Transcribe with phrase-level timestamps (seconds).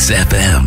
[0.00, 0.66] Mix FM.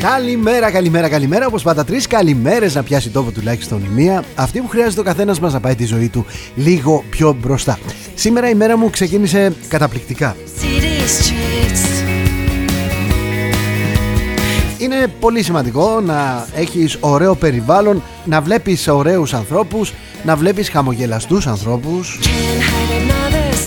[0.00, 1.46] Καλημέρα, καλημέρα, καλημέρα.
[1.46, 4.24] Όπως πάντα, τρεις καλημέρες να πιάσει τόπο τουλάχιστον μία.
[4.34, 7.78] Αυτή που χρειάζεται ο καθένας μας να πάει τη ζωή του λίγο πιο μπροστά.
[8.14, 10.36] Σήμερα η μέρα μου ξεκίνησε καταπληκτικά.
[14.82, 19.92] Είναι πολύ σημαντικό να έχεις ωραίο περιβάλλον, να βλέπεις ωραίους ανθρώπους,
[20.24, 22.18] να βλέπεις χαμογελαστούς ανθρώπους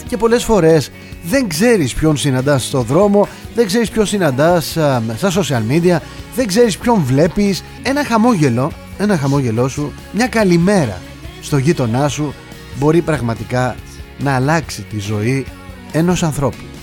[0.07, 0.91] και πολλές φορές
[1.23, 4.69] δεν ξέρεις ποιον συναντάς στο δρόμο, δεν ξέρεις ποιον συναντάς
[5.17, 5.97] στα social media,
[6.35, 7.63] δεν ξέρεις ποιον βλέπεις.
[7.83, 11.01] Ένα χαμόγελο, ένα χαμόγελό σου, μια καλημέρα
[11.41, 12.33] στο γείτονά σου
[12.79, 13.75] μπορεί πραγματικά
[14.19, 15.45] να αλλάξει τη ζωή
[15.91, 16.74] ενός ανθρώπου.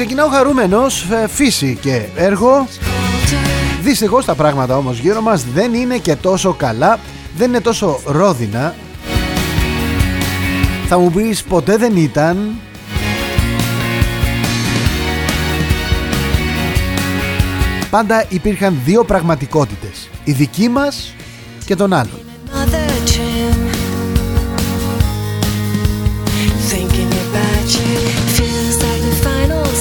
[0.00, 2.66] Ξεκινάω χαρούμενος, ε, φύση και έργο.
[3.82, 6.98] Δυστυχώς τα πράγματα όμως γύρω μας δεν είναι και τόσο καλά
[7.36, 8.74] Δεν είναι τόσο ρόδινα.
[10.88, 12.54] Θα μου πεις ποτέ δεν ήταν
[17.90, 21.14] Πάντα υπήρχαν δύο πραγματικότητες Η δική μας
[21.64, 22.29] και των άλλων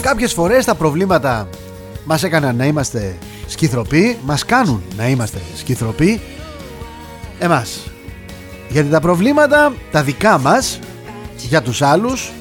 [0.10, 1.50] Κάποιες φορές τα προβλήματα
[2.06, 6.22] μας έκαναν να είμαστε σκυθροποί Μας κάνουν να είμαστε σκυθροποί.
[7.40, 7.80] Εμάς.
[8.70, 10.80] Γιατί τα προβλήματα τα δικά μας
[11.38, 12.32] Για τους άλλους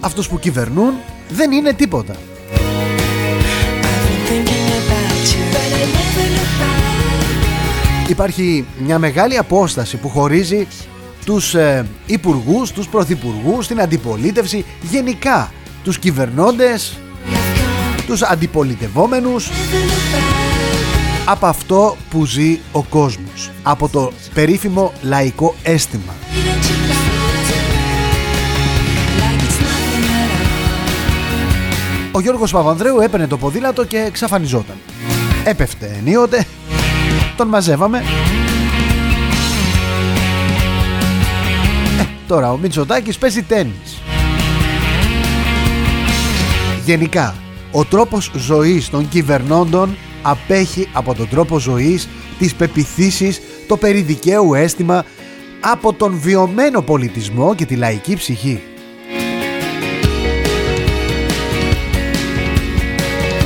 [0.00, 0.94] Αυτούς που κυβερνούν
[1.28, 2.14] Δεν είναι τίποτα.
[8.08, 10.66] Υπάρχει μια μεγάλη απόσταση που χωρίζει
[11.24, 15.52] τους ε, υπουργούς, τους πρωθυπουργούς, την αντιπολίτευση, γενικά
[15.84, 16.98] τους κυβερνώντες,
[18.06, 19.48] τους αντιπολιτευόμενους
[21.24, 26.14] από αυτό που ζει ο κόσμος, από το περίφημο λαϊκό αίσθημα.
[32.12, 34.76] Ο Γιώργος Παπανδρέου έπαιρνε το ποδήλατο και εξαφανιζόταν.
[35.44, 36.44] Έπεφτε ενίοτε,
[37.36, 37.98] τον μαζεύαμε.
[42.00, 43.97] Ε, τώρα ο Μητσοτάκης παίζει τέννις.
[46.88, 47.34] Γενικά,
[47.72, 55.04] ο τρόπος ζωής των κυβερνώντων απέχει από τον τρόπο ζωής, τις πεπιθήσεις, το περιδικαίου αίσθημα,
[55.60, 58.62] από τον βιωμένο πολιτισμό και τη λαϊκή ψυχή.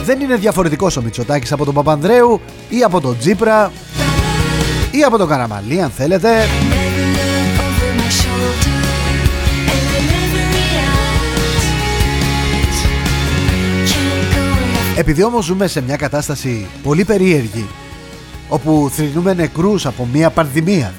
[0.04, 3.72] Δεν είναι διαφορετικός ο Μητσοτάκης από τον Παπανδρέου ή από τον Τζίπρα
[4.90, 6.30] ή από τον Καραμαλή αν θέλετε.
[14.96, 17.66] Επειδή όμως ζούμε σε μια κατάσταση πολύ περίεργη
[18.48, 20.92] όπου θρυνούμε νεκρούς από μια πανδημία.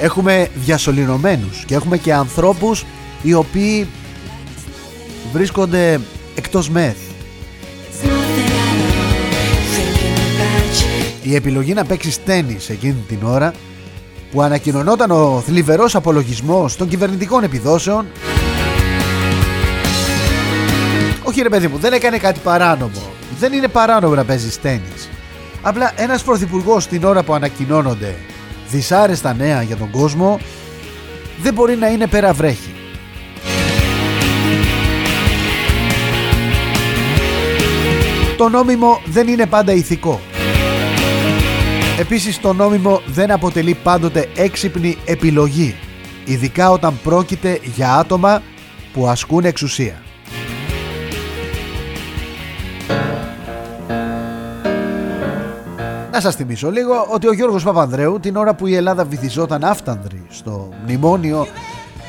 [0.00, 2.84] Έχουμε διασωληνωμένους και έχουμε και ανθρώπους
[3.22, 3.86] οι οποίοι
[5.32, 6.00] βρίσκονται
[6.34, 6.96] εκτός μεθ.
[11.22, 13.54] Η επιλογή να παίξεις τέννις εκείνη την ώρα
[14.30, 18.06] που ανακοινωνόταν ο θλιβερός απολογισμός των κυβερνητικών επιδόσεων
[21.30, 23.12] όχι ρε παιδί μου δεν έκανε κάτι παράνομο.
[23.38, 25.08] Δεν είναι παράνομο να παίζεις τέννις
[25.62, 28.14] απλά ένας πρωθυπουργός την ώρα που ανακοινώνονται
[28.68, 30.40] δυσάρεστα νέα για τον κόσμο
[31.42, 32.74] δεν μπορεί να είναι πέρα βρέχη
[38.36, 40.20] Το νόμιμο δεν είναι πάντα ηθικό.
[41.98, 45.76] Επίσης το νόμιμο δεν αποτελεί πάντοτε έξυπνη επιλογή
[46.24, 48.42] ειδικά όταν πρόκειται για άτομα
[48.92, 50.02] που ασκούν εξουσία.
[56.12, 60.26] Να σας θυμίσω λίγο ότι ο Γιώργος Παπανδρέου την ώρα που η Ελλάδα βυθιζόταν άφτανδρη
[60.30, 61.46] στο μνημόνιο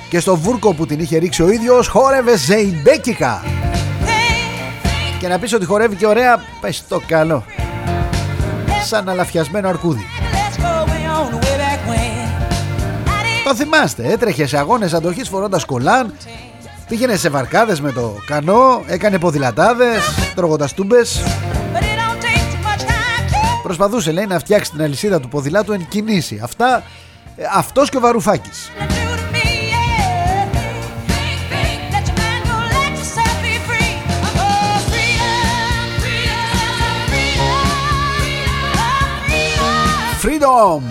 [0.09, 3.43] και στο βούρκο που την είχε ρίξει ο ίδιος χόρευε ζεϊμπέκικα.
[5.19, 7.43] Και να πεις ότι χορεύει και ωραία, πες το καλό
[8.85, 10.05] σαν αλαφιασμένο αρκούδι.
[13.43, 16.13] Το θυμάστε, έτρεχε σε αγώνες αντοχής φορώντας κολάν,
[16.87, 21.21] πήγαινε σε βαρκάδες με το κανό, έκανε ποδηλατάδες, τρώγοντας τούμπες.
[23.63, 26.39] Προσπαθούσε λέει να φτιάξει την αλυσίδα του ποδηλάτου εν κινήσει.
[26.43, 26.83] Αυτά,
[27.35, 28.71] ε, αυτός και ο Βαρουφάκης.
[40.23, 40.81] Freedom!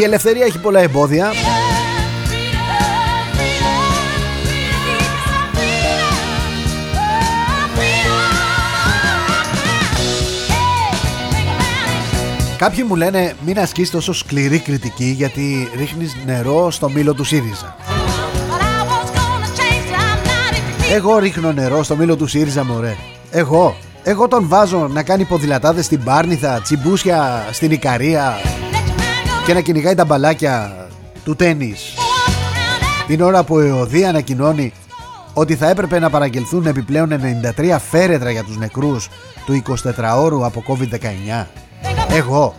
[0.00, 1.32] Η ελευθερία έχει πολλά εμπόδια.
[12.60, 17.76] Κάποιοι μου λένε μην ασκείς τόσο σκληρή κριτική γιατί ρίχνεις νερό στο μήλο του ΣΥΡΙΖΑ.
[20.92, 22.96] Εγώ ρίχνω νερό στο μήλο του ΣΥΡΙΖΑ μωρέ.
[23.30, 23.76] Εγώ.
[24.02, 28.34] Εγώ τον βάζω να κάνει ποδηλατάδες στην Πάρνηθα, τσιμπούσια στην Ικαρία
[29.46, 30.86] και να κυνηγάει τα μπαλάκια
[31.24, 31.94] του τένις.
[33.06, 34.72] Την ώρα που η ΕΟΔΗ ανακοινώνει
[35.34, 37.08] ότι θα έπρεπε να παραγγελθούν επιπλέον
[37.58, 39.08] 93 φέρετρα για τους νεκρούς
[39.44, 41.46] του 24ωρου από COVID-19.
[42.12, 42.54] Εγώ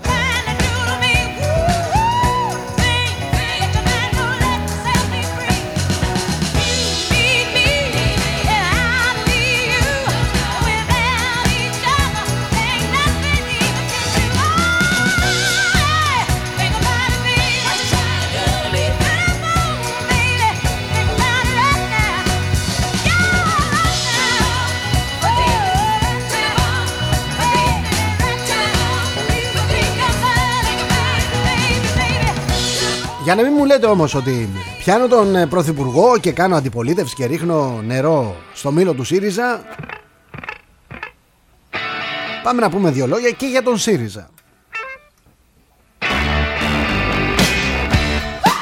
[33.23, 37.25] Για να μην μου λέτε όμως ότι πιάνω τον ε, Πρωθυπουργό και κάνω αντιπολίτευση και
[37.25, 39.61] ρίχνω νερό στο μήλο του ΣΥΡΙΖΑ
[42.43, 44.29] Πάμε να πούμε δύο λόγια και για τον ΣΥΡΙΖΑ.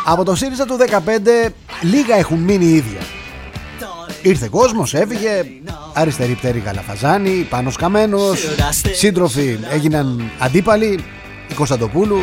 [0.05, 0.77] Από το ΣΥΡΙΖΑ του
[1.45, 1.49] 15
[1.81, 2.99] λίγα έχουν μείνει ίδια.
[4.21, 5.45] Ήρθε κόσμος, έφυγε
[5.93, 8.47] Αριστερή πτέρη Γαλαφαζάνη, Πάνος Καμένος
[8.91, 11.03] Σύντροφοι έγιναν αντίπαλοι
[11.49, 12.17] η Κωνσταντοπούλου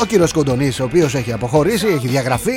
[0.00, 2.52] Ο κύριος Κοντονής ο οποίος έχει αποχωρήσει, έχει διαγραφεί.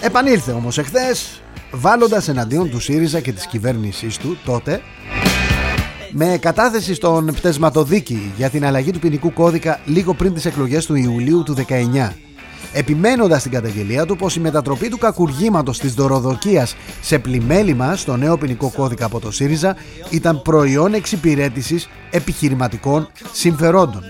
[0.00, 1.40] Επανήλθε όμως εχθές
[1.70, 4.82] Βάλλοντας εναντίον του ΣΥΡΙΖΑ και της κυβέρνησής του τότε
[6.10, 10.94] με κατάθεση στον πτεσματοδίκη για την αλλαγή του ποινικού κώδικα λίγο πριν τις εκλογές του
[10.94, 12.10] Ιουλίου του 19
[12.72, 18.38] επιμένοντας την καταγγελία του πως η μετατροπή του κακουργήματος της δωροδοκίας σε πλημέλημα στο νέο
[18.38, 19.76] ποινικό κώδικα από το ΣΥΡΙΖΑ
[20.10, 24.02] ήταν προϊόν εξυπηρέτησης επιχειρηματικών συμφερόντων.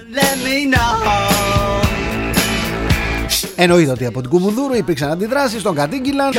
[3.56, 6.32] Εννοείται ότι από την Κουμουνδούρου υπήρξαν αντιδράσεις στον Κατήγγυλαν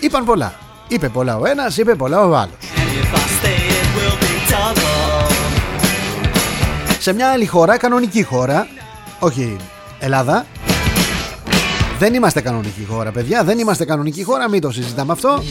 [0.00, 0.54] Είπαν πολλά.
[0.88, 2.73] Είπε πολλά ο ένας, είπε πολλά ο άλλος.
[6.98, 8.66] Σε μια άλλη χώρα, κανονική χώρα,
[9.18, 9.56] όχι
[9.98, 10.46] Ελλάδα,
[11.98, 13.44] δεν είμαστε κανονική χώρα, παιδιά.
[13.44, 15.42] Δεν είμαστε κανονική χώρα, μην το συζητάμε αυτό.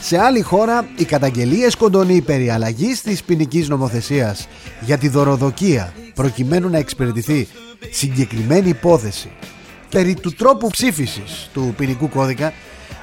[0.00, 4.48] Σε άλλη χώρα, οι καταγγελίες κοντονή περί αλλαγή τη ποινική νομοθεσίας
[4.80, 7.48] για τη δωροδοκία προκειμένου να εξυπηρετηθεί
[7.90, 9.30] συγκεκριμένη υπόθεση
[9.90, 12.52] περί του τρόπου ψήφισης του ποινικού κώδικα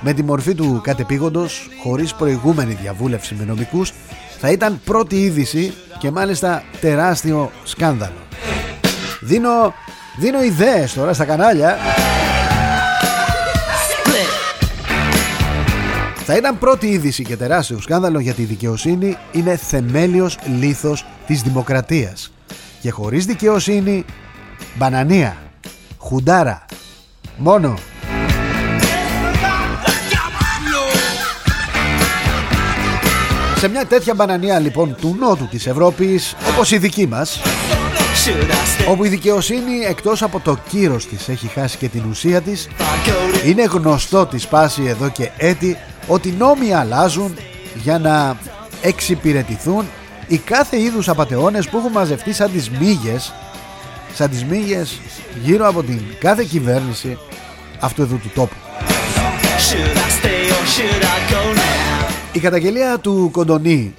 [0.01, 3.94] με τη μορφή του κατεπήγοντος χωρίς προηγούμενη διαβούλευση με νομικούς
[4.45, 8.28] θα ήταν πρώτη είδηση και μάλιστα τεράστιο σκάνδαλο.
[9.22, 9.74] Δίνω,
[10.18, 11.78] δίνω ιδέες τώρα στα κανάλια.
[16.25, 22.34] Θα ήταν πρώτη είδηση και τεράστιο σκάνδαλο γιατί η δικαιοσύνη είναι θεμέλιος λίθος της δημοκρατίας.
[22.81, 24.06] Και χωρίς δικαιοσύνη,
[24.75, 25.38] μπανανία,
[25.98, 26.66] χουντάρα,
[27.38, 27.78] μόνο
[33.63, 37.41] Σε μια τέτοια μπανανία λοιπόν του νότου της Ευρώπης όπως η δική μας
[38.89, 42.67] όπου η δικαιοσύνη εκτός από το κύρος της έχει χάσει και την ουσία της
[43.46, 45.77] είναι γνωστό της σπάση εδώ και έτη
[46.08, 47.36] ότι νόμοι αλλάζουν
[47.75, 48.38] για να
[48.82, 49.86] εξυπηρετηθούν
[50.27, 53.34] οι κάθε είδους απατεώνες που έχουν μαζευτεί σαν τις μύγες
[54.13, 55.00] σαν τις μύγες
[55.43, 57.17] γύρω από την κάθε κυβέρνηση
[57.79, 58.55] αυτού εδώ του τόπου
[62.34, 63.96] η καταγγελία του Κοντονή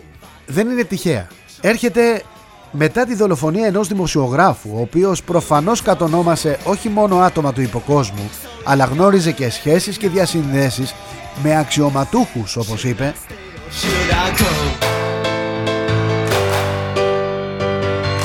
[0.47, 1.27] δεν είναι τυχαία.
[1.61, 2.23] Έρχεται
[2.71, 8.31] μετά τη δολοφονία ενός δημοσιογράφου, ο οποίος προφανώς κατονόμασε όχι μόνο άτομα του υποκόσμου,
[8.65, 10.95] αλλά γνώριζε και σχέσεις και διασυνδέσεις
[11.43, 13.15] με αξιωματούχους, όπως είπε.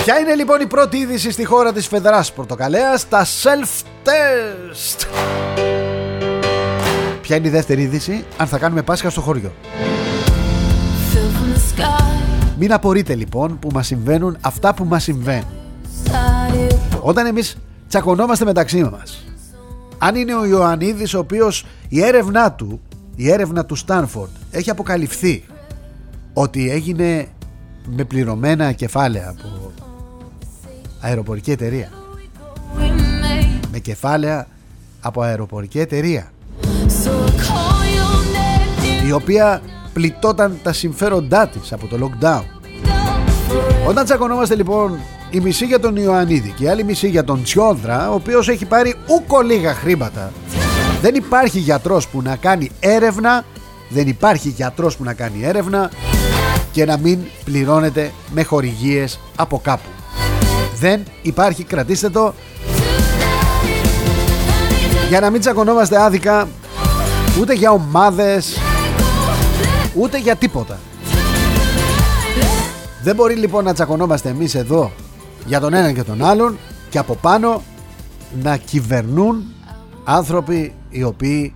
[0.04, 5.08] Ποια είναι λοιπόν η πρώτη είδηση στη χώρα της Φεδράς Πορτοκαλέας, τα self-test.
[7.22, 9.52] Ποια είναι η δεύτερη είδηση, αν θα κάνουμε Πάσχα στο χωριό.
[12.60, 15.50] Μην απορείτε λοιπόν που μας συμβαίνουν αυτά που μας συμβαίνουν.
[17.02, 19.24] Όταν εμείς τσακωνόμαστε μεταξύ μας.
[19.98, 22.82] Αν είναι ο Ιωαννίδης ο οποίος η έρευνά του,
[23.16, 25.44] η έρευνα του Στάνφορντ έχει αποκαλυφθεί
[26.34, 27.28] ότι έγινε
[27.86, 29.72] με πληρωμένα κεφάλαια από
[31.00, 31.92] αεροπορική εταιρεία.
[33.72, 34.48] Με κεφάλαια
[35.02, 36.32] από αεροπορική εταιρεία.
[39.08, 39.62] Η οποία
[39.94, 42.44] πληττόταν τα συμφέροντά της από το lockdown.
[43.88, 48.12] Όταν τσακωνόμαστε λοιπόν η μισή για τον Ιωαννίδη και η άλλη μισή για τον Τσιόδρα,
[48.12, 50.32] ο οποίος έχει πάρει ούκο λίγα χρήματα.
[51.02, 53.46] Δεν υπάρχει γιατρός που να κάνει έρευνα,
[53.90, 55.92] δεν υπάρχει γιατρός που να κάνει έρευνα
[56.72, 59.90] και να μην πληρώνεται με χορηγίες από κάπου.
[60.80, 62.34] Δεν υπάρχει, κρατήστε το,
[65.10, 66.48] για να μην τσακωνόμαστε άδικα
[67.40, 68.58] ούτε για ομάδες,
[70.00, 70.80] ούτε για τίποτα.
[73.04, 74.92] Δεν μπορεί λοιπόν να τσακωνόμαστε εμείς εδώ
[75.46, 76.58] για τον έναν και τον άλλον
[76.90, 77.62] και από πάνω
[78.42, 79.44] να κυβερνούν
[80.04, 81.54] άνθρωποι οι οποίοι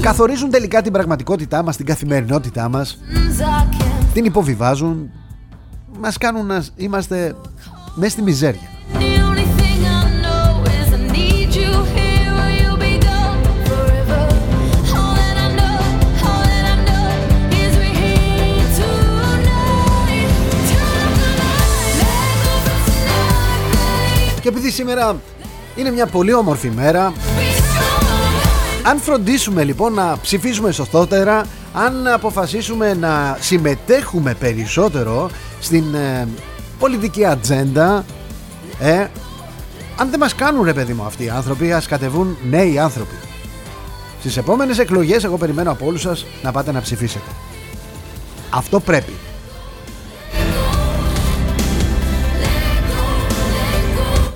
[0.00, 2.98] καθορίζουν τελικά την πραγματικότητά μας, την καθημερινότητά μας
[4.12, 5.10] την υποβιβάζουν
[6.00, 7.34] μας κάνουν να είμαστε
[7.94, 8.69] μέσα στη μιζέρια
[24.50, 25.20] επειδή σήμερα
[25.76, 27.12] είναι μια πολύ όμορφη μέρα
[28.82, 35.30] Αν φροντίσουμε λοιπόν να ψηφίσουμε σωστότερα Αν αποφασίσουμε να συμμετέχουμε περισσότερο
[35.60, 36.28] Στην ε,
[36.78, 38.04] πολιτική ατζέντα
[38.80, 39.06] ε,
[39.96, 43.14] Αν δεν μας κάνουν ρε παιδί μου αυτοί οι άνθρωποι Ας κατεβούν νέοι άνθρωποι.
[44.20, 47.30] Στις επόμενες εκλογές εγώ περιμένω από όλους σας να πάτε να ψηφίσετε.
[48.50, 49.12] Αυτό πρέπει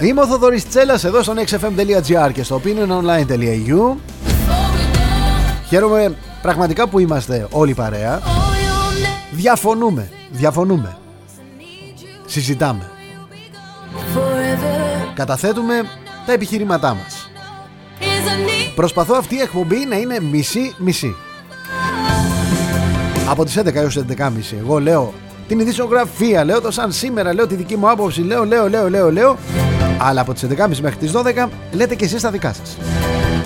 [0.01, 3.97] Είμαι ο Θοδωρής Τσέλας εδώ στο nextfm.gr και στο opiniononline.eu
[5.69, 8.21] Χαίρομαι πραγματικά που είμαστε όλοι παρέα.
[9.31, 10.97] Διαφωνούμε, διαφωνούμε.
[12.27, 12.91] Συζητάμε.
[15.15, 15.83] Καταθέτουμε
[16.27, 17.31] τα επιχειρήματά μας.
[18.75, 21.15] Προσπαθώ αυτή η εκπομπή να είναι μισή-μισή
[23.29, 25.13] Από τις 11 έως 11.30 Εγώ λέω
[25.49, 29.13] την ειδησιογραφία, λέω το σαν σήμερα, λέω τη δική μου άποψη, λέω, λέω, λέω, λέω,
[29.13, 29.39] λέω
[29.99, 32.77] αλλά από τις 11.30 μέχρι τις 12 λέτε και εσείς τα δικά σας.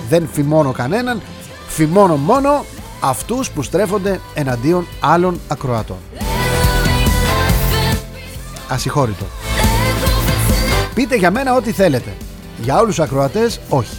[0.09, 1.21] Δεν φημώνω κανέναν,
[1.67, 2.65] φημώνω μόνο
[2.99, 5.97] αυτούς που στρέφονται εναντίον άλλων ακροατών.
[8.69, 9.25] Ασυγχώρητο.
[10.93, 12.13] Πείτε για μένα ό,τι θέλετε.
[12.61, 13.97] Για όλους τους ακροατές όχι.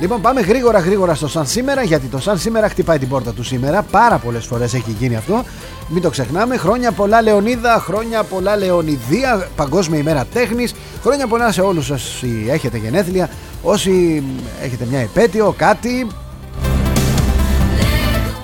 [0.00, 3.42] Λοιπόν πάμε γρήγορα γρήγορα στο σαν σήμερα γιατί το σαν σήμερα χτυπάει την πόρτα του
[3.42, 3.82] σήμερα.
[3.82, 5.44] Πάρα πολλές φορές έχει γίνει αυτό.
[5.88, 6.56] Μην το ξεχνάμε.
[6.56, 9.48] Χρόνια πολλά Λεωνίδα, χρόνια πολλά Λεωνιδία.
[9.56, 10.74] Παγκόσμια ημέρα τέχνης.
[11.02, 13.30] Χρόνια πολλά σε όλους όσοι έχετε γενέθλια
[13.62, 14.22] Όσοι
[14.62, 16.06] έχετε μια επέτειο, κάτι.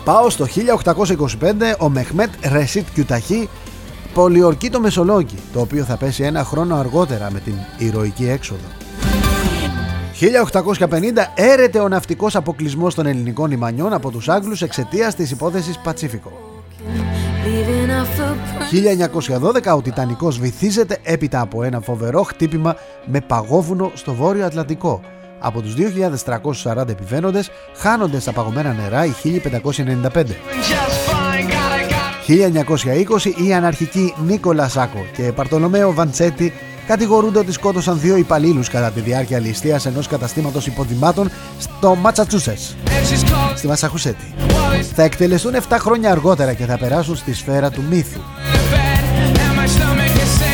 [0.04, 3.48] Πάω στο 1825 ο Μεχμέτ Ρεσίτ Κιουταχή
[4.14, 8.85] πολιορκεί το Μεσολόγγι το οποίο θα πέσει ένα χρόνο αργότερα με την ηρωική έξοδο
[10.20, 10.22] 1850
[11.34, 16.32] έρεται ο ναυτικός αποκλεισμός των ελληνικών λιμανιών από τους Άγγλους εξαιτίας της υπόθεσης Πατσίφικο.
[19.64, 25.00] 1912 ο Τιτανικός βυθίζεται έπειτα από ένα φοβερό χτύπημα με παγόβουνο στο βόρειο Ατλαντικό.
[25.38, 25.74] Από τους
[26.64, 30.24] 2.340 επιβαίνοντες χάνονται στα παγωμένα νερά οι 1595.
[32.26, 36.52] 1920 η αναρχική Νίκολα Σάκο και Παρτολομέο Βαντσέτη
[36.86, 42.76] κατηγορούνται ότι σκότωσαν δύο υπαλλήλους κατά τη διάρκεια ληστείας ενός καταστήματος υποδημάτων στο Ματσατσούσες,
[43.54, 44.34] στη Μασαχουσέτη.
[44.94, 48.20] Θα εκτελεστούν 7 χρόνια αργότερα και θα περάσουν στη σφαίρα του μύθου.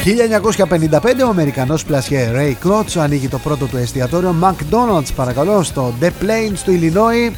[0.04, 6.06] 1955 ο Αμερικανός πλασιέ Ray Kroc ανοίγει το πρώτο του εστιατόριο McDonald's παρακαλώ στο Des
[6.06, 7.32] Plaines του Illinois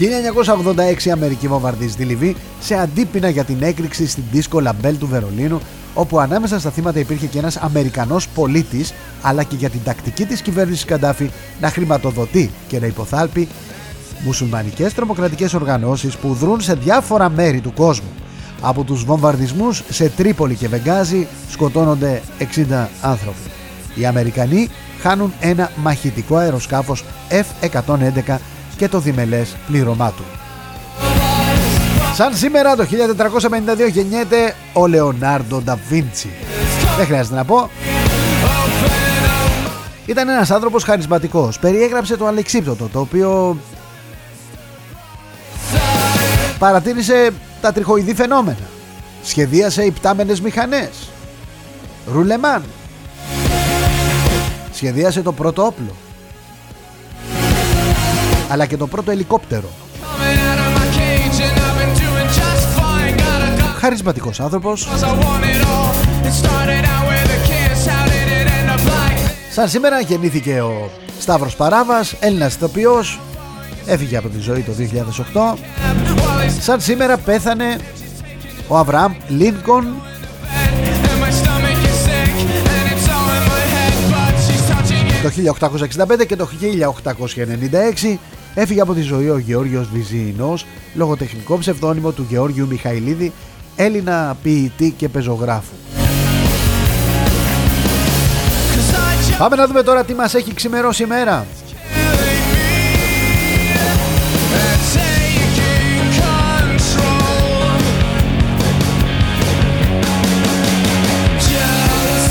[0.00, 4.98] 1986 η Αμερική βομβαρδίζει τη Λιβύη σε αντίπεινα για την έκρηξη στην ντίσκο Λα Μπελ
[4.98, 5.60] του Βερολίνου
[5.94, 8.92] όπου ανάμεσα στα θύματα υπήρχε και ένας Αμερικανός πολίτης
[9.22, 11.30] αλλά και για την τακτική της κυβέρνησης Καντάφη
[11.60, 13.48] να χρηματοδοτεί και να υποθάλπει
[14.24, 18.08] μουσουλμανικές τρομοκρατικές οργανώσεις που δρούν σε διάφορα μέρη του κόσμου.
[18.60, 23.50] Από τους βομβαρδισμούς σε Τρίπολη και Βεγγάζη σκοτώνονται 60 άνθρωποι.
[23.94, 24.68] Οι Αμερικανοί
[25.00, 28.36] χάνουν ένα μαχητικό αεροσκάφος F-111
[28.76, 30.24] και το διμελές πλήρωμά του.
[32.20, 32.86] Σαν σήμερα το
[33.86, 36.30] 1452 γεννιέται ο Λεωνάρντο Νταβίντσι.
[36.96, 37.70] Δεν χρειάζεται να πω.
[40.06, 41.58] Ήταν ένας άνθρωπος χαρισματικός.
[41.58, 43.56] Περιέγραψε το αλεξίπτωτο το οποίο
[46.58, 48.68] παρατήρησε τα τριχοειδή φαινόμενα.
[49.22, 51.10] Σχεδίασε υπτάμενες μηχανές.
[52.12, 52.62] Ρουλεμάν.
[54.72, 55.94] Σχεδίασε το πρώτο όπλο.
[58.48, 59.68] Αλλά και το πρώτο ελικόπτερο.
[63.80, 64.88] Χαρισματικός άνθρωπος.
[69.50, 73.20] Σαν σήμερα γεννήθηκε ο Σταύρος Παράβας, Έλληνας ηθοποιός.
[73.86, 75.58] Έφυγε από τη ζωή το 2008
[76.60, 77.78] Σαν σήμερα πέθανε
[78.68, 79.94] ο Αβραάμ Λίνκον.
[85.22, 86.48] Το 1865 και το
[88.04, 88.18] 1896
[88.54, 93.32] έφυγε από τη ζωή ο Γεώργιος Βυζίνος λογοτεχνικό ψευδόνυμο του Γεώργιου Μιχαηλίδη
[93.82, 95.74] Έλληνα ποιητή και πεζογράφου.
[99.38, 101.46] Πάμε να δούμε τώρα τι μας έχει ξημερώσει η μέρα.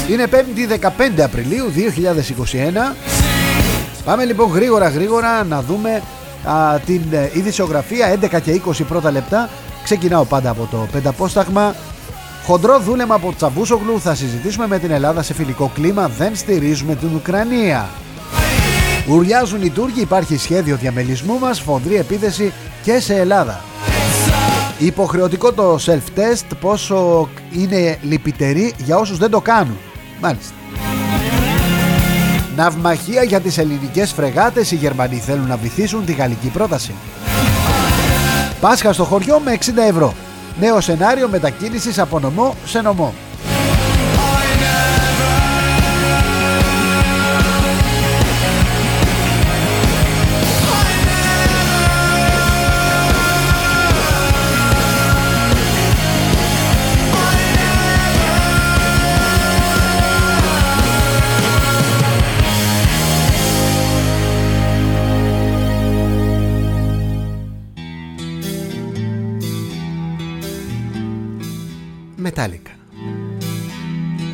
[0.10, 0.88] Είναι 5η
[1.18, 1.66] 15 Απριλίου
[2.92, 2.96] 2021
[4.06, 6.02] Πάμε λοιπόν γρήγορα γρήγορα να δούμε
[6.44, 9.50] α, την ε, ειδησιογραφία 11 και 20 πρώτα λεπτά
[9.90, 11.76] Ξεκινάω πάντα από το πενταπόσταγμα
[12.46, 17.10] Χοντρό δούλεμα από Τσαμπούσογλου θα συζητήσουμε με την Ελλάδα σε φιλικό κλίμα Δεν στηρίζουμε την
[17.16, 17.90] Ουκρανία
[19.10, 22.54] Ουρλιάζουν οι Τούρκοι, υπάρχει σχέδιο διαμελισμού μας, φονδρή επίθεση
[22.84, 23.62] και σε Ελλάδα.
[24.80, 29.78] Υποχρεωτικό το self-test πόσο είναι λυπητερή για όσους δεν το κάνουν.
[30.22, 30.54] Μάλιστα.
[32.56, 34.72] Ναυμαχία για τις ελληνικές φρεγάτες.
[34.72, 36.94] Οι Γερμανοί θέλουν να βυθίσουν τη γαλλική πρόταση.
[38.62, 40.14] Πάσχα στο χωριό με 60 ευρώ.
[40.60, 43.14] Νέο σενάριο μετακίνησης από νομό σε νομό.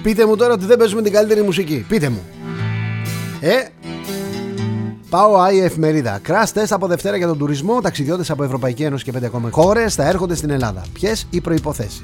[0.06, 1.86] Πείτε μου τώρα ότι δεν παίζουμε την καλύτερη μουσική.
[1.88, 2.22] Πείτε μου.
[3.40, 3.54] Ε,
[5.10, 6.20] Πάω Άι Εφημερίδα.
[6.28, 7.82] Crash test από Δευτέρα για τον τουρισμό.
[7.82, 10.84] Ταξιδιώτες από Ευρωπαϊκή Ένωση και πέντε ακόμα χώρες θα έρχονται στην Ελλάδα.
[10.94, 12.02] Ποιες οι προποθέσει.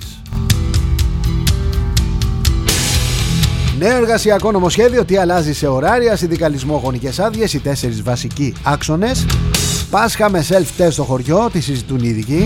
[3.78, 5.06] Νέο εργασιακό νομοσχέδιο.
[5.06, 7.54] Τι αλλάζει σε ωράρια, συνδικαλισμό, γονικές άδειες.
[7.54, 9.26] Οι τέσσερις βασικοί άξονες.
[9.90, 11.50] Πάσχα με self-test στο χωριό.
[11.52, 12.44] Τι συζητούν οι ειδικοί.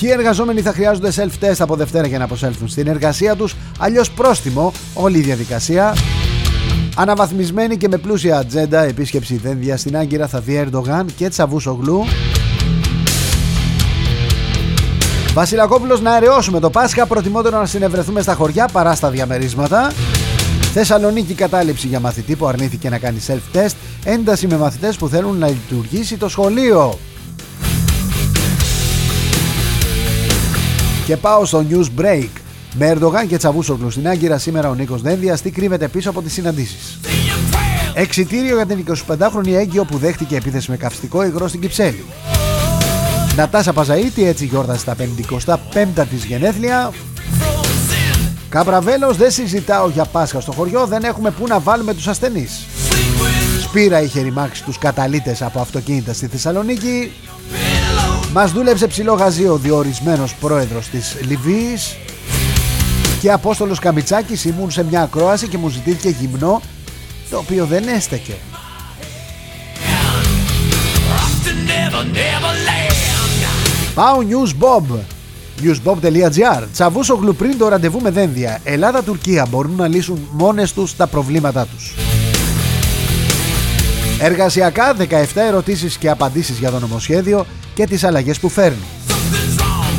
[0.00, 4.72] Ποιοι εργαζόμενοι θα χρειάζονται self-test από Δευτέρα για να αποσέλθουν στην εργασία τους, αλλιώς πρόστιμο
[4.94, 5.96] όλη η διαδικασία.
[6.96, 12.04] Αναβαθμισμένη και με πλούσια ατζέντα επίσκεψη δένδια στην Άγκυρα θα δει Ερντογάν και Τσαβούσογλου.
[15.32, 17.06] Βασιλακόπουλος να αραιώσουμε το Πάσχα.
[17.06, 19.92] Προτιμότερο να συνευρεθούμε στα χωριά παρά στα διαμερίσματα.
[20.72, 23.74] Θεσσαλονίκη κατάληψη για μαθητή που αρνήθηκε να κάνει self-test.
[24.04, 26.98] Ένταση με μαθητές που θέλουν να λειτουργήσει το σχολείο.
[31.10, 32.28] Και πάω στο news break.
[32.74, 36.32] Με Ερντογάν και Τσαβούσογλου στην Άγκυρα σήμερα ο Νίκος Δένδια τι κρύβεται πίσω από τις
[36.32, 37.00] συναντήσεις.
[37.94, 42.04] Εξιτήριο για την 25χρονη έγκυο που δέχτηκε επίθεση με καυστικό υγρό στην Κυψέλη.
[43.36, 44.96] Νατάσα Παζαΐτη έτσι γιόρτασε τα
[45.74, 46.92] 55 της γενέθλια.
[48.48, 52.66] Καμπραβέλος δεν συζητάω για Πάσχα στο χωριό, δεν έχουμε που να βάλουμε τους ασθενείς.
[53.62, 57.12] Σπύρα είχε ρημάξει τους καταλήτες από αυτοκίνητα στη Θεσσαλονίκη.
[58.32, 61.96] Μας δούλεψε ψηλό γαζί ο διορισμένος πρόεδρος της Λιβύης
[63.20, 64.44] και Απόστολος Καμιτσάκης.
[64.44, 66.60] Ήμουν σε μια ακρόαση και μου ζητήθηκε γυμνό
[67.30, 68.34] το οποίο δεν έστεκε.
[73.94, 74.98] Πάω News Bob
[75.62, 81.66] newsbob.gr Τσαβούσογλου πριν το ραντεβού με δένδια Ελλάδα-Τουρκία μπορούν να λύσουν μόνες τους τα προβλήματά
[81.66, 81.94] τους.
[84.20, 87.46] Εργασιακά 17 ερωτήσεις και απαντήσεις για το νομοσχέδιο
[87.80, 88.84] και τις αλλαγές που φέρνει.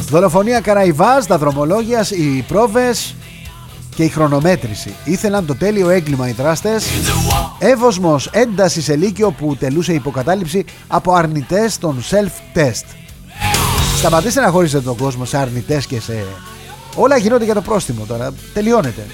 [0.10, 3.16] Δολοφονία Καραϊβάς, τα δρομολόγια, οι πρόβες
[3.96, 4.94] και η χρονομέτρηση.
[5.04, 6.86] Ήθελαν το τέλειο έγκλημα οι δράστες.
[7.60, 12.86] Εύωσμος έντασης σε λύκειο που τελούσε υποκατάληψη από αρνητές των self-test.
[13.98, 16.26] Σταματήστε να χωρίσετε τον κόσμο σε αρνητές και σε...
[16.96, 18.34] Όλα γίνονται για το πρόστιμο τώρα.
[18.54, 19.06] Τελειώνεται.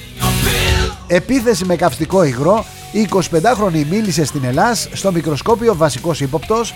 [1.07, 2.65] Επίθεση με καυστικό υγρό.
[2.91, 6.73] Η 25χρονη μίλησε στην Ελλάς στο μικροσκόπιο βασικός ύποπτος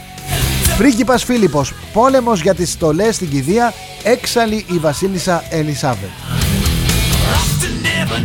[0.82, 6.10] Πρίγκιπας Φίλιππος, πόλεμος για τις στολές στην κηδεία, έξαλλη η βασίλισσα Ελισάβετ.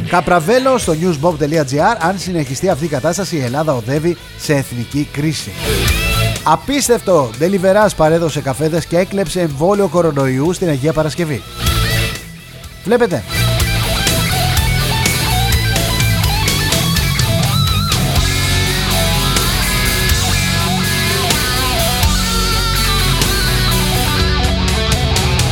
[0.08, 5.50] Καπραβέλο στο newsbob.gr Αν συνεχιστεί αυτή η κατάσταση η Ελλάδα οδεύει σε εθνική κρίση
[6.42, 7.30] Απίστευτο!
[7.40, 11.42] Deliverás παρέδωσε καφέδες και έκλεψε εμβόλιο κορονοϊού στην Αγία Παρασκευή
[12.84, 13.22] Βλέπετε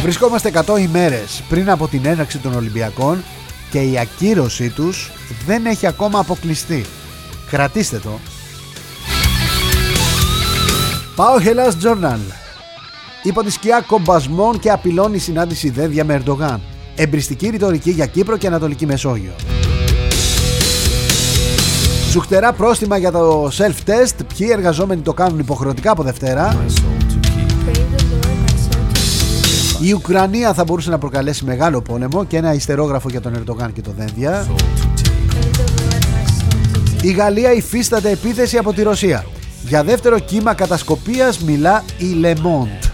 [0.05, 3.25] Βρισκόμαστε 100 ημέρες πριν από την έναρξη των Ολυμπιακών
[3.71, 5.11] και η ακύρωσή τους
[5.47, 6.85] δεν έχει ακόμα αποκλειστεί.
[7.51, 8.19] Κρατήστε το.
[11.15, 12.19] Πάω Hellas Journal.
[13.23, 16.61] Υπό τη σκιά κομπασμών και απειλών η συνάντηση δένδια με Ερντογάν.
[16.97, 19.33] Εμπριστική ρητορική για Κύπρο και Ανατολική Μεσόγειο.
[22.11, 24.17] Ζουχτερά πρόστιμα για το self-test.
[24.37, 26.57] Ποιοι εργαζόμενοι το κάνουν υποχρεωτικά από Δευτέρα.
[29.85, 33.81] Η Ουκρανία θα μπορούσε να προκαλέσει μεγάλο πόλεμο και ένα ιστερόγραφο για τον Ερντογάν και
[33.81, 34.47] το Δένδια.
[37.03, 39.25] Η Γαλλία υφίσταται επίθεση από τη Ρωσία.
[39.67, 42.89] Για δεύτερο κύμα κατασκοπίας μιλά η Le Monde.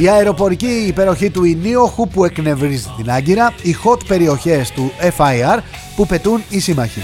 [0.00, 5.58] Η αεροπορική υπεροχή του Ινίοχου που εκνευρίζει την Άγκυρα, οι hot περιοχές του FIR
[5.96, 7.00] που πετούν οι σύμμαχοι.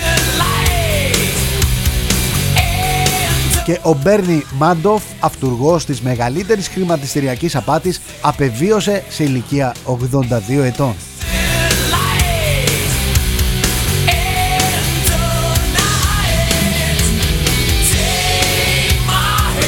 [3.67, 10.95] Και ο Μπέρνι Μάντοφ, αυτούργος της μεγαλύτερης χρηματιστηριακής απάτης, απεβίωσε σε ηλικία 82 ετών.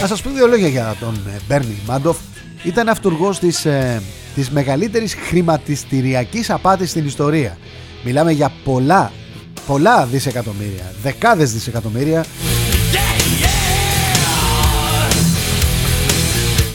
[0.01, 1.15] Να σας πω δύο λόγια για τον
[1.49, 2.17] Μπέρνι Μάντοφ
[2.63, 4.03] ήταν αυτούργος της, ε,
[4.35, 7.59] της μεγαλύτερης χρηματιστηριακής απάτης στην ιστορία.
[8.05, 9.13] Μιλάμε για πολλά,
[9.67, 12.25] πολλά δισεκατομμύρια, δεκάδες δισεκατομμύρια.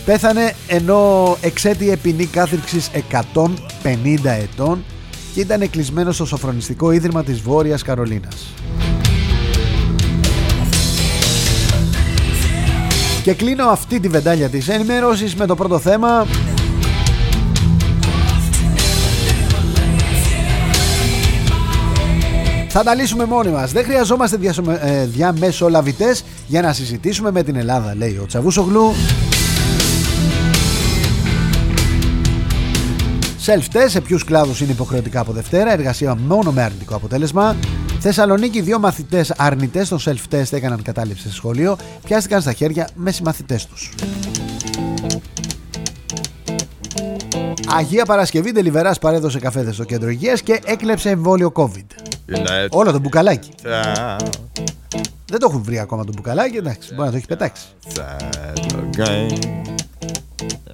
[0.06, 2.90] Πέθανε ενώ εξέτειε ποινή κάθριξης
[3.34, 3.48] 150
[4.24, 4.84] ετών
[5.34, 8.54] και ήταν κλεισμένο στο σοφρονιστικό ίδρυμα της Βόρειας Καρολίνας.
[13.24, 16.26] Και κλείνω αυτή τη βεντάλια της ενημέρωσης με το πρώτο θέμα
[22.76, 23.72] Θα τα λύσουμε μόνοι μας.
[23.72, 24.40] Δεν χρειαζόμαστε
[24.82, 28.94] ε, διαμεσολαβητές για να συζητήσουμε με την Ελλάδα, λέει ο Τσαβούσογλου.
[33.46, 37.56] Self-test σε ποιους κλάδους είναι υποχρεωτικά από Δευτέρα, εργασία μόνο με αρνητικό αποτέλεσμα.
[38.00, 43.66] Θεσσαλονίκη, δύο μαθητές αρνητές στο self-test έκαναν κατάληψη σε σχολείο, πιάστηκαν στα χέρια με συμμαθητές
[43.66, 43.94] τους.
[47.78, 51.86] Αγία Παρασκευή, Ντελιβεράς παρέδωσε καφέδες στο κέντρο υγείας και έκλεψε εμβόλιο COVID.
[52.70, 53.50] Όλο το μπουκαλάκι.
[55.26, 57.66] Δεν το έχουν βρει ακόμα το μπουκαλάκι, εντάξει, μπορεί να το έχει πετάξει.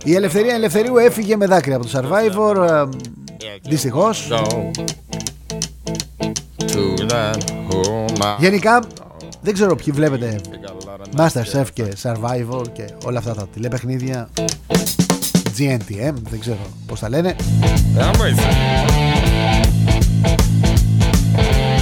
[0.03, 2.87] Η Ελευθερία Ελευθερίου έφυγε με δάκρυα από το Survivor.
[3.61, 4.31] Δυστυχώς.
[8.39, 8.83] Γενικά
[9.41, 10.39] δεν ξέρω ποιοι βλέπετε
[11.17, 14.29] Masterchef και Survivor και όλα αυτά τα τηλεπαιχνίδια
[15.57, 17.35] GNTM δεν ξέρω πως τα λένε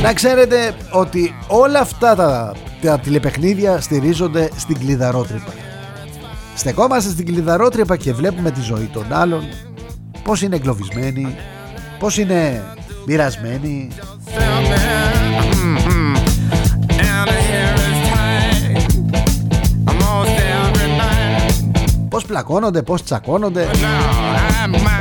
[0.01, 5.53] Να ξέρετε ότι όλα αυτά τα, τα τηλεπαιχνίδια στηρίζονται στην κλειδαρότρυπα
[6.57, 9.43] Στεκόμαστε στην κλειδαρότρυπα και βλέπουμε τη ζωή των άλλων.
[10.23, 11.35] Πώς είναι εγκλωβισμένοι
[11.99, 12.63] Πώς είναι
[13.05, 13.87] μοιρασμένοι.
[22.09, 23.67] Πώς πλακώνονται, πώς τσακώνονται.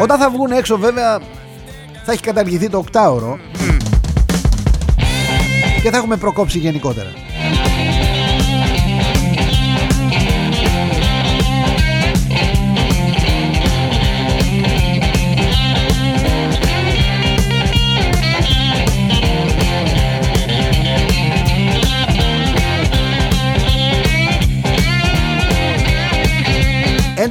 [0.01, 1.21] Όταν θα βγουν έξω βέβαια
[2.05, 3.38] θα έχει καταργηθεί το οκτάωρο.
[5.83, 7.25] Και θα έχουμε προκόψει γενικότερα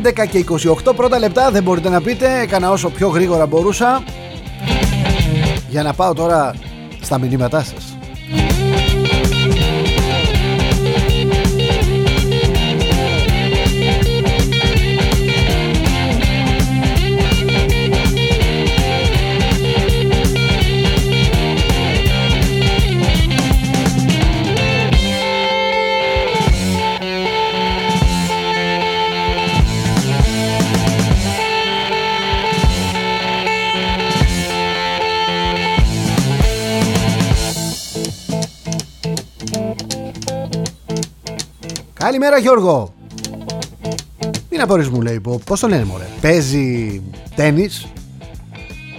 [0.06, 0.46] 11 και
[0.86, 1.52] 28 πρώτα λεπτά.
[1.52, 2.40] Δεν μπορείτε να πείτε.
[2.40, 4.04] Έκανα όσο πιο γρήγορα μπορούσα.
[5.70, 6.56] Για να πάω τώρα
[7.02, 7.85] στα μηνύματά σας
[42.06, 42.94] 'Καλημέρα Γιώργο.
[44.50, 47.02] Μην απορείς μου λέει Πώς το λένε μωρέ; Παίζει
[47.36, 47.88] τένις.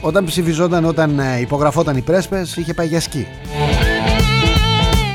[0.00, 3.26] Όταν ψηφιζόταν Όταν ε, υπογραφόταν οι πρέσπες Είχε πάει για σκι.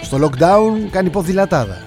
[0.02, 1.78] Στο lockdown κάνει ποδηλατάδα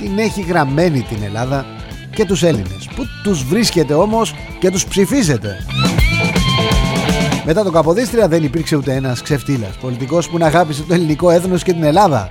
[0.00, 1.66] Την έχει γραμμένη την Ελλάδα
[2.14, 5.56] Και τους Έλληνες Που τους βρίσκεται όμως Και τους ψηφίζεται.
[7.44, 9.76] Μετά τον Καποδίστρια δεν υπήρξε ούτε ένας ξεφτύλας.
[9.80, 12.28] Πολιτικός που να αγάπησε το ελληνικό έθνος και την Ελλάδα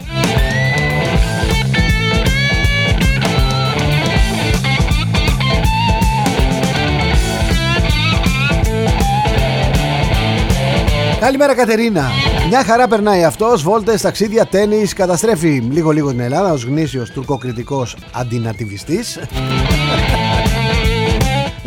[11.23, 12.09] Καλημέρα Κατερίνα.
[12.47, 13.63] Μια χαρά περνάει αυτός.
[13.63, 14.85] Βόλτες, ταξίδια, τέννη.
[14.85, 19.19] Καταστρέφει λίγο-λίγο την Ελλάδα ως γνήσιος τουρκοκριτικός αντινατιβιστής.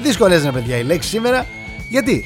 [0.04, 1.46] δύσκολες είναι παιδιά οι λέξεις σήμερα.
[1.88, 2.24] Γιατί;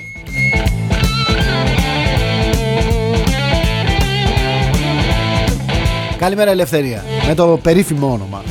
[6.18, 8.42] Καλημέρα Ελευθερία Με το περίφημο όνομα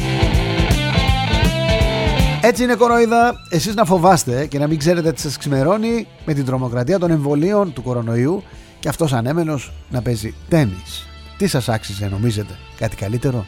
[2.42, 6.46] έτσι είναι κοροϊδά εσείς να φοβάστε και να μην ξέρετε τι σας ξημερώνει με την
[6.46, 8.44] τρομοκρατία των εμβολίων του κορονοϊού
[8.80, 11.08] και αυτός ανέμενος να παίζει τένις.
[11.38, 13.46] Τι σας άξιζε νομίζετε, κάτι καλύτερο;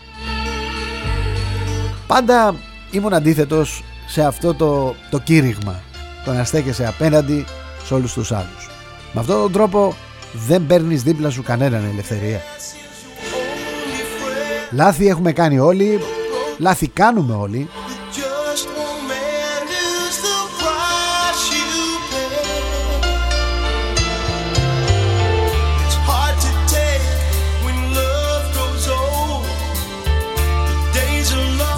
[2.07, 2.55] Πάντα
[2.91, 5.79] ήμουν αντίθετος σε αυτό το, το κήρυγμα,
[6.25, 7.45] το να στέκεσαι απέναντι
[7.83, 8.69] σε όλους τους άλλους.
[9.13, 9.95] Με αυτόν τον τρόπο
[10.47, 12.41] δεν παίρνεις δίπλα σου κανέναν ελευθερία.
[14.71, 15.99] Λάθη έχουμε κάνει όλοι,
[16.57, 17.69] λάθη κάνουμε όλοι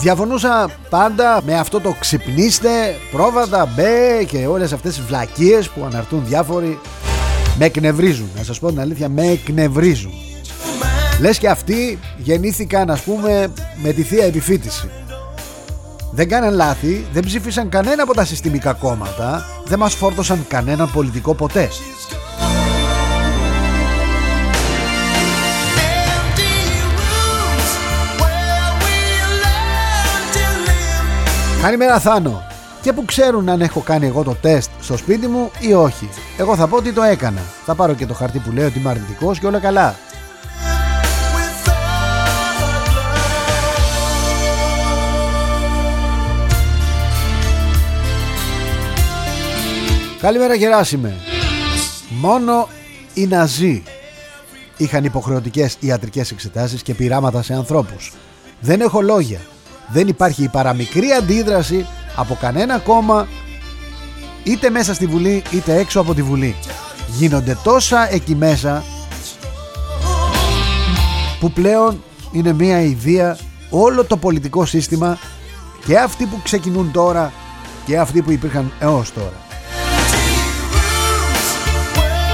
[0.03, 6.25] Διαφωνούσα πάντα με αυτό το ξυπνήστε, πρόβατα, μπε και όλες αυτές τις βλακίες που αναρτούν
[6.25, 6.79] διάφοροι
[7.57, 8.29] με εκνευρίζουν.
[8.37, 10.11] Να σας πω την αλήθεια, με εκνευρίζουν.
[11.19, 14.89] Λες και αυτοί γεννήθηκαν ας πούμε με τη θεία επιφύτηση.
[16.11, 21.33] Δεν κάναν λάθη, δεν ψήφισαν κανένα από τα συστημικά κόμματα, δεν μας φόρτωσαν κανέναν πολιτικό
[21.33, 21.69] ποτέ.
[31.63, 32.43] Καλημέρα Θάνο
[32.81, 36.09] και που ξέρουν αν έχω κάνει εγώ το τεστ στο σπίτι μου ή όχι.
[36.37, 37.41] Εγώ θα πω ότι το έκανα.
[37.65, 39.95] Θα πάρω και το χαρτί που λέει ότι είμαι αρνητικός και όλα καλά.
[50.19, 51.15] Καλημέρα Γεράσιμε.
[52.09, 52.67] Μόνο
[53.13, 53.83] οι Ναζί
[54.77, 58.13] είχαν υποχρεωτικές ιατρικές εξετάσεις και πειράματα σε ανθρώπους.
[58.59, 59.39] Δεν έχω λόγια.
[59.87, 63.27] Δεν υπάρχει η παραμικρή αντίδραση από κανένα κόμμα
[64.43, 66.55] είτε μέσα στη Βουλή είτε έξω από τη Βουλή.
[67.07, 68.83] Γίνονται τόσα εκεί μέσα
[71.39, 73.37] που πλέον είναι μια ιδέα
[73.69, 75.17] όλο το πολιτικό σύστημα
[75.85, 77.31] και αυτοί που ξεκινούν τώρα
[77.85, 79.41] και αυτοί που υπήρχαν έως τώρα.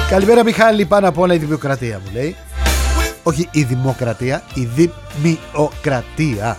[0.10, 2.36] Καλημέρα Μιχάλη, πάνω απ' όλα η δημοκρατία μου λέει.
[3.24, 4.70] Όχι η δημοκρατία, η
[5.22, 6.58] δημοκρατία.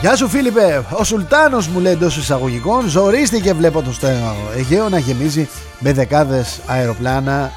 [0.00, 4.98] Γεια σου Φίλιππε, ο Σουλτάνος μου λέει εντός εισαγωγικών ζορίστηκε βλέπω το στέγο Αιγαίο να
[4.98, 7.50] γεμίζει με δεκάδες αεροπλάνα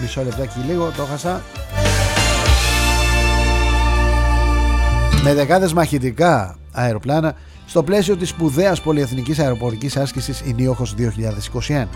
[0.00, 1.42] Μισό λεπτάκι λίγο, το χάσα
[5.22, 7.34] Με δεκάδες μαχητικά αεροπλάνα
[7.66, 11.86] στο πλαίσιο της σπουδαίας πολυεθνικής αεροπορικής άσκησης Ινίοχος 2021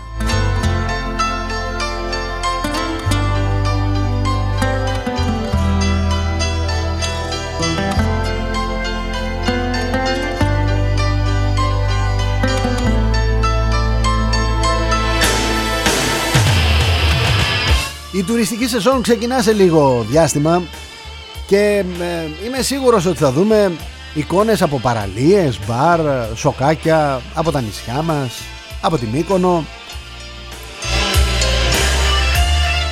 [18.25, 20.61] τουριστική σεζόν ξεκινά σε λίγο διάστημα
[21.47, 23.71] και ε, είμαι σίγουρος ότι θα δούμε
[24.13, 25.99] εικόνες από παραλίες, μπαρ,
[26.35, 28.41] σοκάκια από τα νησιά μας,
[28.81, 29.65] από τη Μύκονο.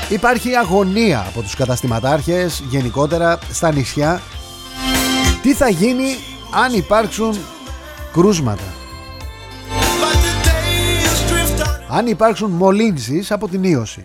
[0.10, 4.22] Υπάρχει αγωνία από τους καταστηματάρχες γενικότερα στα νησιά
[5.42, 6.16] τι θα γίνει
[6.66, 7.38] αν υπάρξουν
[8.14, 8.74] κρούσματα;
[11.88, 14.04] Αν υπάρξουν μολύνσεις από την ίωση.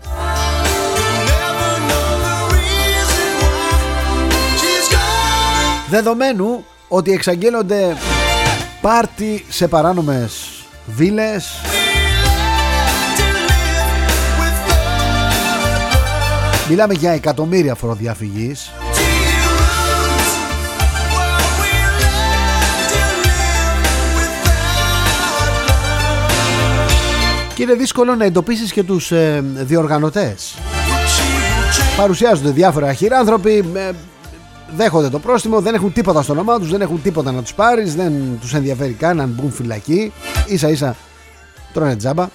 [5.91, 7.97] Δεδομένου ότι εξαγγέλλονται
[8.81, 11.51] πάρτι σε παράνομες βίλες.
[16.69, 18.73] Μιλάμε για εκατομμύρια φοροδιαφυγής.
[27.55, 30.55] Και είναι δύσκολο να εντοπίσεις και τους ε, διοργανωτές.
[31.97, 33.65] Παρουσιάζονται διάφορα χειράνθρωποι
[34.77, 37.95] δέχονται το πρόστιμο, δεν έχουν τίποτα στο όνομά τους, δεν έχουν τίποτα να τους πάρεις,
[37.95, 40.13] δεν τους ενδιαφέρει καν να μπουν φυλακή,
[40.47, 40.97] ίσα ίσα
[41.73, 42.29] τρώνε τζάμπα.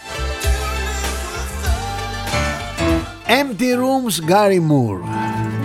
[3.27, 5.01] Empty Rooms Gary Moore.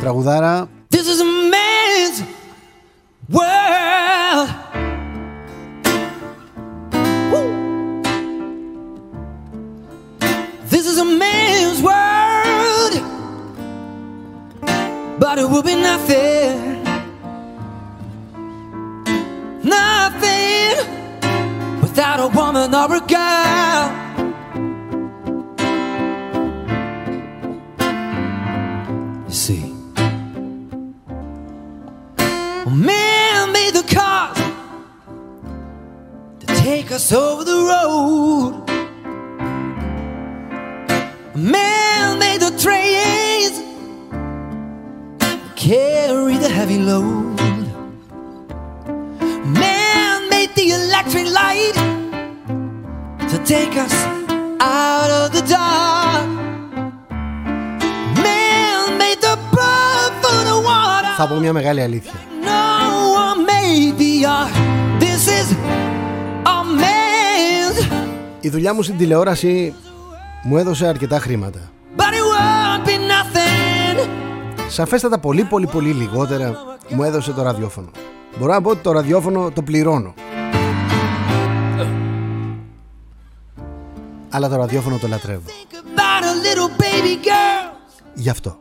[0.01, 0.69] Τραγουδάρα.
[0.91, 2.23] This is a man's
[3.31, 3.58] world
[15.29, 16.83] but it would be nothing.
[19.63, 20.77] Nothing
[21.83, 23.85] without a woman or a girl.
[29.27, 29.65] You see,
[32.67, 34.39] a man made the cars
[36.41, 38.58] to take us over the road.
[61.21, 62.13] Θα πω μια μεγάλη αλήθεια.
[62.43, 64.47] No, maybe uh,
[65.01, 65.49] this is
[66.45, 67.87] a man's.
[68.41, 69.75] Η δουλειά μου στην τηλεόραση
[70.43, 71.59] μου έδωσε αρκετά χρήματα.
[71.97, 74.09] But it won't be nothing.
[74.69, 76.57] Σαφέστατα πολύ πολύ πολύ λιγότερα
[76.89, 77.91] μου έδωσε το ραδιόφωνο.
[78.39, 80.15] Μπορώ να πω ότι το ραδιόφωνο το πληρώνω.
[84.31, 85.51] Αλλά το ραδιόφωνο το λατρεύω.
[88.15, 88.59] Γι' αυτό.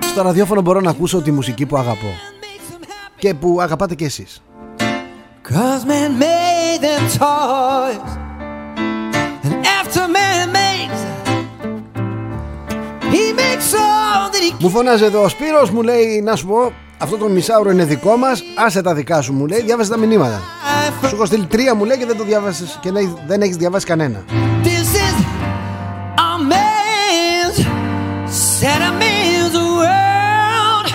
[0.00, 2.08] Στο ραδιόφωνο μπορώ να ακούσω τη μουσική που αγαπώ
[3.18, 4.42] και που αγαπάτε κι εσείς.
[5.52, 8.10] Cause man made them toys
[9.44, 11.00] And after man makes
[13.14, 16.72] He makes all that he Μου φωνάζει εδώ ο Σπύρος μου λέει να σου πω
[16.98, 20.40] αυτό το μισάωρο είναι δικό μας Άσε τα δικά σου μου λέει Διάβασε τα μηνύματα
[21.06, 22.90] Σου έχω στείλει τρία μου λέει και δεν το διάβασες Και
[23.26, 24.43] δεν έχεις διαβάσει κανένα This is a
[26.38, 27.56] man's
[28.58, 30.86] Set a man's world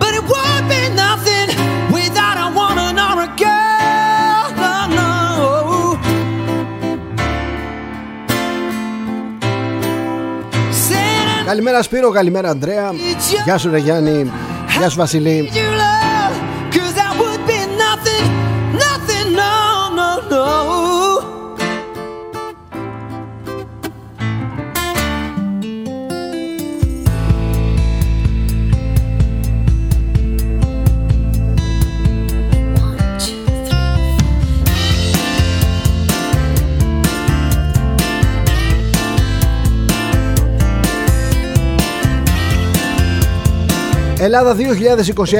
[0.00, 1.48] But it won't be nothing
[1.96, 5.08] Without a woman or a girl No, no
[11.46, 12.92] Καλημέρα Σπύρο, καλημέρα Αντρέα
[13.44, 14.30] Γεια σου ρε Γιάννη
[14.78, 15.50] Γεια σου Βασιλή
[44.20, 44.56] Ελλάδα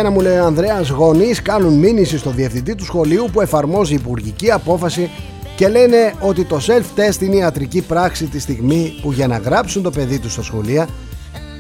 [0.06, 0.88] 2021 μου λέει ο Ανδρέας.
[0.88, 5.10] Γονείς κάνουν μήνυση στο διευθυντή του σχολείου που εφαρμόζει υπουργική απόφαση
[5.56, 9.90] και λένε ότι το self-test είναι ιατρική πράξη τη στιγμή που για να γράψουν το
[9.90, 10.88] παιδί τους στα σχολεία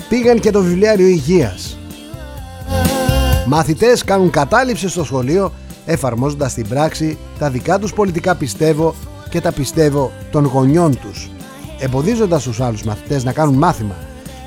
[0.08, 1.78] πήγαν και το βιβλιάριο υγείας.
[3.46, 5.52] Μαθητές κάνουν κατάληψη στο σχολείο
[5.86, 7.18] εφαρμόζοντας στην πράξη.
[7.38, 8.94] Τα δικά τους πολιτικά πιστεύω
[9.30, 11.30] και τα πιστεύω των γονιών τους
[11.78, 13.94] εμποδίζοντας τους άλλους μαθητές να κάνουν μάθημα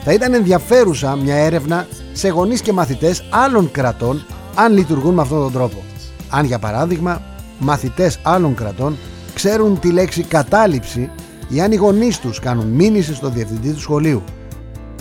[0.04, 5.42] θα ήταν ενδιαφέρουσα μια έρευνα σε γονείς και μαθητές άλλων κρατών αν λειτουργούν με αυτόν
[5.42, 5.84] τον τρόπο.
[6.30, 7.22] Αν για παράδειγμα
[7.60, 8.98] μαθητές άλλων κρατών
[9.34, 11.10] ξέρουν τη λέξη κατάληψη
[11.50, 14.24] ή αν οι γονείς τους κάνουν μήνυση στο διευθυντή του σχολείου.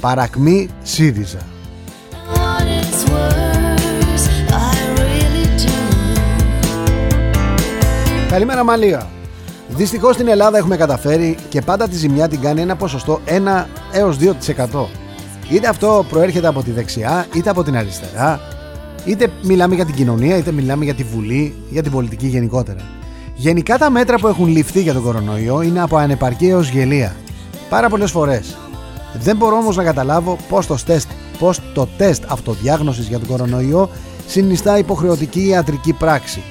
[0.01, 1.39] Παρακμή ΣΥΡΙΖΑ.
[8.29, 9.09] Καλημέρα Μαλία.
[9.77, 14.17] Δυστυχώς στην Ελλάδα έχουμε καταφέρει και πάντα τη ζημιά την κάνει ένα ποσοστό 1 έως
[14.21, 14.87] 2%.
[15.51, 18.41] Είτε αυτό προέρχεται από τη δεξιά, είτε από την αριστερά,
[19.05, 22.81] είτε μιλάμε για την κοινωνία, είτε μιλάμε για τη Βουλή, για την πολιτική γενικότερα.
[23.35, 27.17] Γενικά τα μέτρα που έχουν ληφθεί για τον κορονοϊό είναι από ανεπαρκή έως γελία.
[27.69, 28.57] Πάρα πολλές φορές.
[29.23, 33.91] Δεν μπορώ όμως να καταλάβω πώς το, τεστ, πώς το τεστ αυτοδιάγνωσης για τον κορονοϊό
[34.27, 36.43] συνιστά υποχρεωτική ιατρική πράξη.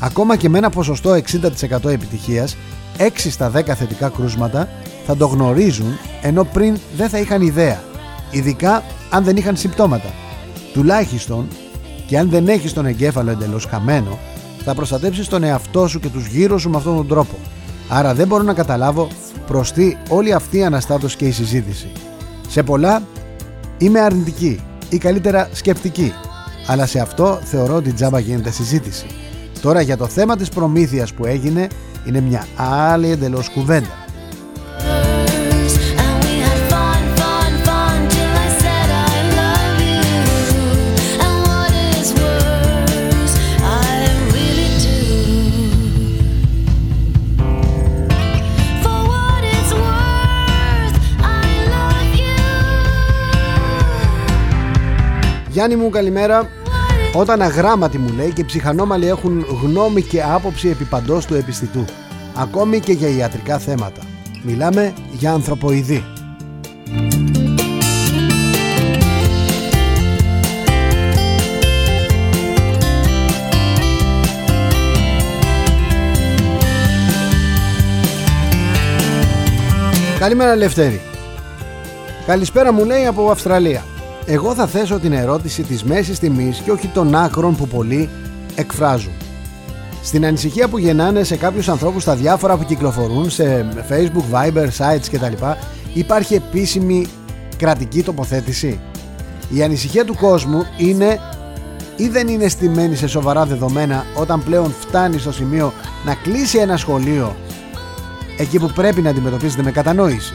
[0.00, 2.56] Ακόμα και με ένα ποσοστό 60% επιτυχίας,
[2.98, 4.68] 6 στα 10 θετικά κρούσματα
[5.06, 7.82] θα το γνωρίζουν ενώ πριν δεν θα είχαν ιδέα
[8.30, 10.12] ειδικά αν δεν είχαν συμπτώματα.
[10.72, 11.48] Τουλάχιστον
[12.06, 14.18] και αν δεν έχεις τον εγκέφαλο εντελώς χαμένο,
[14.64, 17.34] θα προστατέψεις τον εαυτό σου και τους γύρω σου με αυτόν τον τρόπο.
[17.88, 19.08] Άρα δεν μπορώ να καταλάβω
[19.46, 21.90] προς τι όλη αυτή η αναστάτωση και η συζήτηση.
[22.48, 23.02] Σε πολλά
[23.78, 26.12] είμαι αρνητική ή καλύτερα σκεπτική,
[26.66, 29.06] αλλά σε αυτό θεωρώ ότι τζάμπα γίνεται συζήτηση.
[29.60, 31.68] Τώρα για το θέμα της προμήθειας που έγινε
[32.04, 34.04] είναι μια άλλη εντελώς κουβέντα.
[55.56, 56.48] Γιάννη μου καλημέρα
[57.18, 61.84] Όταν αγράμματοι μου λέει και ψυχανόμαλοι έχουν γνώμη και άποψη επί παντός του επιστητού
[62.34, 64.02] Ακόμη και για ιατρικά θέματα.
[64.42, 66.04] Μιλάμε για ανθρωποειδή.
[80.18, 81.00] Καλημέρα Λευτέρη.
[82.26, 83.84] Καλησπέρα μου λέει από Αυστραλία
[84.26, 88.08] εγώ θα θέσω την ερώτηση της μέσης τιμής και όχι των άκρων που πολλοί
[88.54, 89.12] εκφράζουν.
[90.02, 95.06] Στην ανησυχία που γεννάνε σε κάποιους ανθρώπους στα διάφορα που κυκλοφορούν σε facebook, viber, sites
[95.12, 95.44] κτλ.
[95.92, 97.06] Υπάρχει επίσημη
[97.56, 98.80] κρατική τοποθέτηση.
[99.48, 101.20] Η ανησυχία του κόσμου είναι
[101.96, 105.72] ή δεν είναι στημένη σε σοβαρά δεδομένα όταν πλέον φτάνει στο σημείο
[106.04, 107.36] να κλείσει ένα σχολείο
[108.38, 110.32] εκεί που πρέπει να αντιμετωπίζεται με κατανόηση.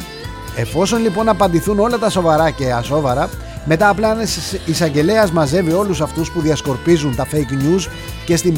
[0.56, 3.30] Εφόσον λοιπόν απαντηθούν όλα τα σοβαρά και ασόβαρα,
[3.66, 7.88] μετά απλά ένας εισαγγελέας μαζεύει όλους αυτούς που διασκορπίζουν τα fake news
[8.26, 8.58] και, στην,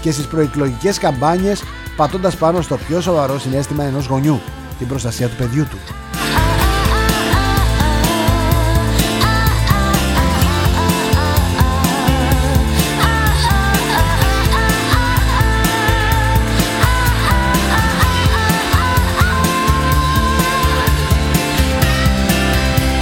[0.00, 1.62] και στις προεκλογικές καμπάνιες
[1.96, 4.40] πατώντας πάνω στο πιο σοβαρό συνέστημα ενός γονιού,
[4.78, 6.03] την προστασία του παιδιού του.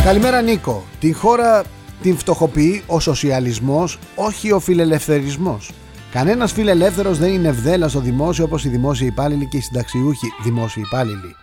[0.05, 0.85] Καλημέρα Νίκο.
[1.01, 1.63] Την χώρα
[2.03, 5.71] την φτωχοποιεί ο σοσιαλισμός, όχι ο φιλελευθερισμός.
[6.13, 10.83] Κανένας φιλελεύθερος δεν είναι ευδέλα στο δημόσιο όπως οι δημόσιοι υπάλληλοι και οι συνταξιούχοι δημόσιοι
[10.87, 11.37] υπάλληλοι.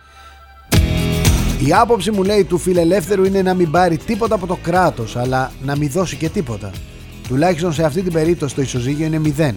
[1.66, 5.50] Η άποψη μου λέει του φιλελεύθερου είναι να μην πάρει τίποτα από το κράτος αλλά
[5.62, 6.70] να μην δώσει και τίποτα.
[7.28, 9.56] Τουλάχιστον σε αυτή την περίπτωση το ισοζύγιο είναι μηδέν.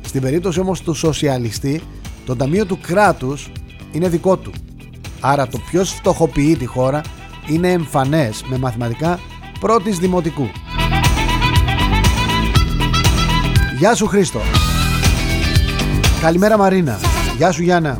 [0.00, 1.82] Στην περίπτωση όμως του σοσιαλιστή
[2.26, 3.52] το ταμείο του κράτους
[3.92, 4.52] είναι δικό του.
[5.20, 7.00] Άρα το ποιος φτωχοποιεί τη χώρα
[7.50, 9.20] είναι εμφανές με μαθηματικά
[9.60, 10.50] πρώτης δημοτικού.
[13.78, 14.40] Γεια σου Χρήστο.
[16.20, 16.98] Καλημέρα Μαρίνα.
[17.36, 17.98] Γεια σου Γιάννα.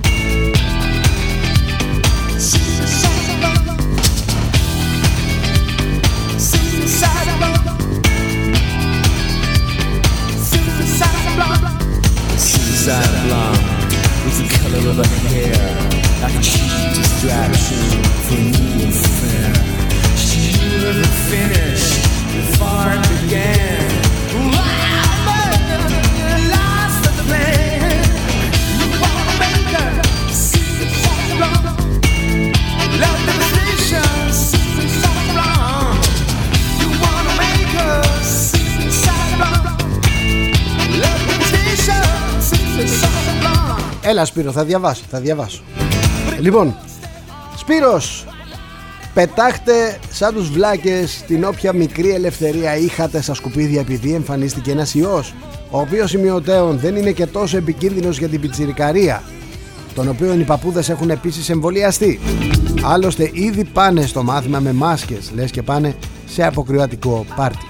[44.10, 45.62] Έλα Σπύρο θα διαβάσω, θα διαβάσω.
[46.40, 46.76] Λοιπόν
[47.56, 48.26] Σπύρος
[49.14, 55.34] Πετάχτε σαν τους βλάκες την όποια μικρή ελευθερία είχατε στα σκουπίδια επειδή εμφανίστηκε ένας ιός
[55.70, 59.22] ο οποίος σημειωτέων δεν είναι και τόσο επικίνδυνος για την πιτσιρικαρία
[59.94, 62.20] τον οποίο οι παππούδες έχουν επίσης εμβολιαστεί.
[62.82, 65.94] Άλλωστε ήδη πάνε στο μάθημα με μάσκες λες και πάνε
[66.26, 67.69] σε αποκριατικό πάρτι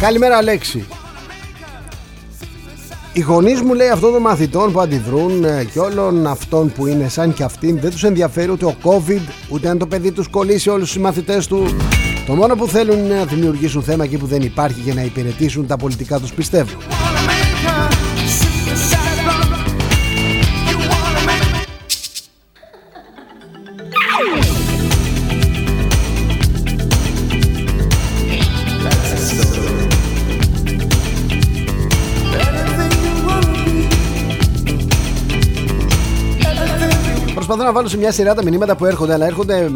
[0.00, 0.86] Καλημέρα Αλέξη.
[3.12, 7.08] Οι γονείς μου λέει αυτών των μαθητών που αντιδρούν ε, και όλων αυτών που είναι
[7.08, 10.70] σαν και αυτήν δεν τους ενδιαφέρει ούτε ο COVID ούτε αν το παιδί τους κολλήσει
[10.70, 11.66] όλους τους μαθητές του.
[12.26, 15.66] Το μόνο που θέλουν είναι να δημιουργήσουν θέμα εκεί που δεν υπάρχει για να υπηρετήσουν
[15.66, 16.99] τα πολιτικά τους πιστεύουν
[37.70, 39.70] να βάλω σε μια σειρά τα μηνύματα που έρχονται, αλλά έρχονται,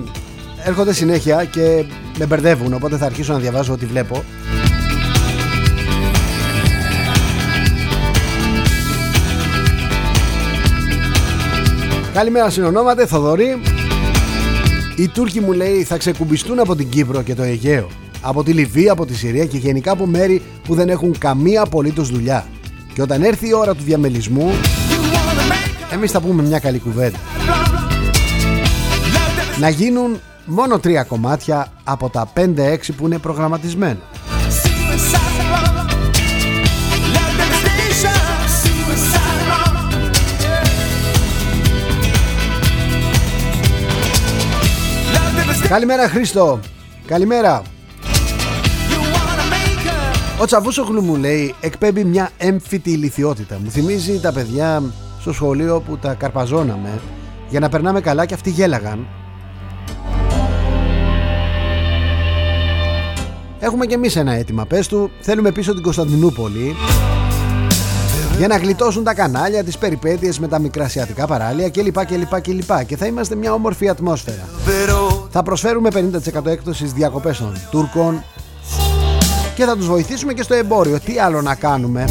[0.64, 1.84] έρχονται συνέχεια και
[2.18, 2.74] με μπερδεύουν.
[2.74, 4.24] Οπότε θα αρχίσω να διαβάζω ό,τι βλέπω.
[12.12, 13.61] Καλημέρα συνονόματε, Θοδωρή.
[14.97, 17.88] Οι Τούρκοι μου λέει θα ξεκουμπιστούν από την Κύπρο και το Αιγαίο.
[18.20, 22.09] Από τη Λιβύη, από τη Συρία και γενικά από μέρη που δεν έχουν καμία απολύτως
[22.09, 22.47] δουλειά.
[22.95, 24.51] Και όταν έρθει η ώρα του διαμελισμού,
[25.92, 27.18] εμείς θα πούμε μια καλή κουβέντα
[29.61, 33.98] να γίνουν μόνο τρία κομμάτια από τα 5-6 που είναι προγραμματισμένα.
[45.68, 46.61] Καλημέρα Χρήστο.
[47.07, 47.62] Καλημέρα.
[50.40, 53.59] Ο Τσαβούσογλου μου λέει εκπέμπει μια έμφυτη ηλικιότητα.
[53.64, 54.82] Μου θυμίζει τα παιδιά
[55.20, 57.00] στο σχολείο που τα καρπαζώναμε
[57.48, 59.07] για να περνάμε καλά και αυτοί γέλαγαν
[63.59, 64.66] Έχουμε και εμείς ένα αίτημα.
[64.66, 66.76] Πες του θέλουμε πίσω την Κωνσταντινούπολη
[68.38, 72.84] για να γλιτώσουν τα κανάλια, τις περιπέτειες με τα μικρασιατικά παράλια κλπ κλπ κλπ.
[72.86, 74.48] Και θα είμαστε μια όμορφη ατμόσφαιρα.
[75.30, 75.88] Θα προσφέρουμε
[76.34, 78.24] 50% έκπτωση στις διακοπές των Τούρκων
[79.55, 81.00] και θα τους βοηθήσουμε και στο εμπόριο.
[81.00, 82.05] Τι άλλο να κάνουμε;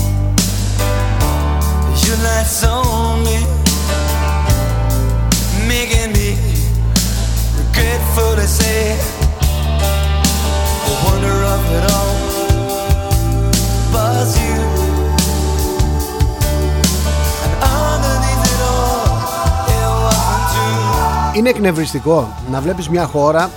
[21.34, 23.50] Είναι εκνευριστικό να βλέπεις μια χώρα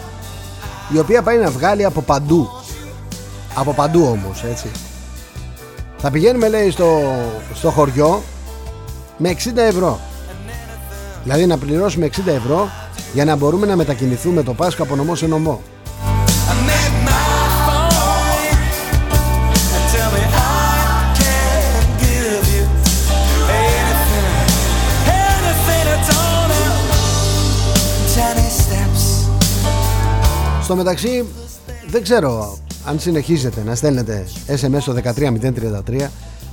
[0.94, 2.48] η οποία πάει να βγάλει από παντού.
[3.54, 4.70] Από παντού όμως έτσι.
[5.98, 7.00] Θα πηγαίνουμε λέει στο,
[7.54, 8.22] στο χωριό
[9.16, 10.00] με 60 ευρώ.
[11.22, 12.70] Δηλαδή να πληρώσουμε 60 ευρώ
[13.12, 15.62] για να μπορούμε να μετακινηθούμε το Πάσχα από νομό σε νομό
[30.66, 31.24] Στο μεταξύ
[31.86, 34.94] δεν ξέρω αν συνεχίζετε να στέλνετε SMS στο
[35.88, 36.08] 13033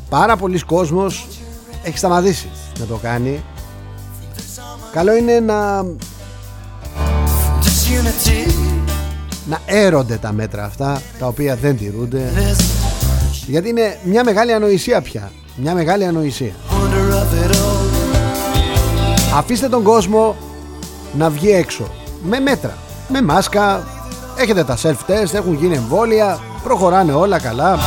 [0.09, 1.27] πάρα πολλοί κόσμος
[1.83, 2.49] έχει σταματήσει
[2.79, 3.43] να το κάνει.
[4.91, 5.81] Καλό είναι να
[9.47, 12.31] να έρονται τα μέτρα αυτά τα οποία δεν τηρούνται.
[13.47, 15.31] Γιατί είναι μια μεγάλη ανοησία πια.
[15.55, 16.53] Μια μεγάλη ανοησία.
[19.35, 20.35] Αφήστε τον κόσμο
[21.17, 21.87] να βγει έξω.
[22.23, 22.77] Με μέτρα.
[23.07, 23.87] Με μάσκα
[24.37, 27.79] έχετε τα self-test έχουν γίνει εμβόλια προχωράνε όλα καλά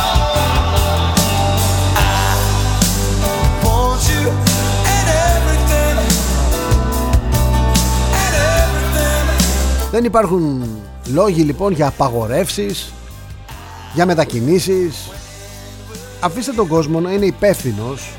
[9.91, 10.63] Δεν υπάρχουν
[11.05, 12.93] λόγοι λοιπόν για απαγορεύσεις,
[13.93, 15.09] για μετακινήσεις.
[16.19, 18.16] Αφήστε τον κόσμο να είναι υπεύθυνος.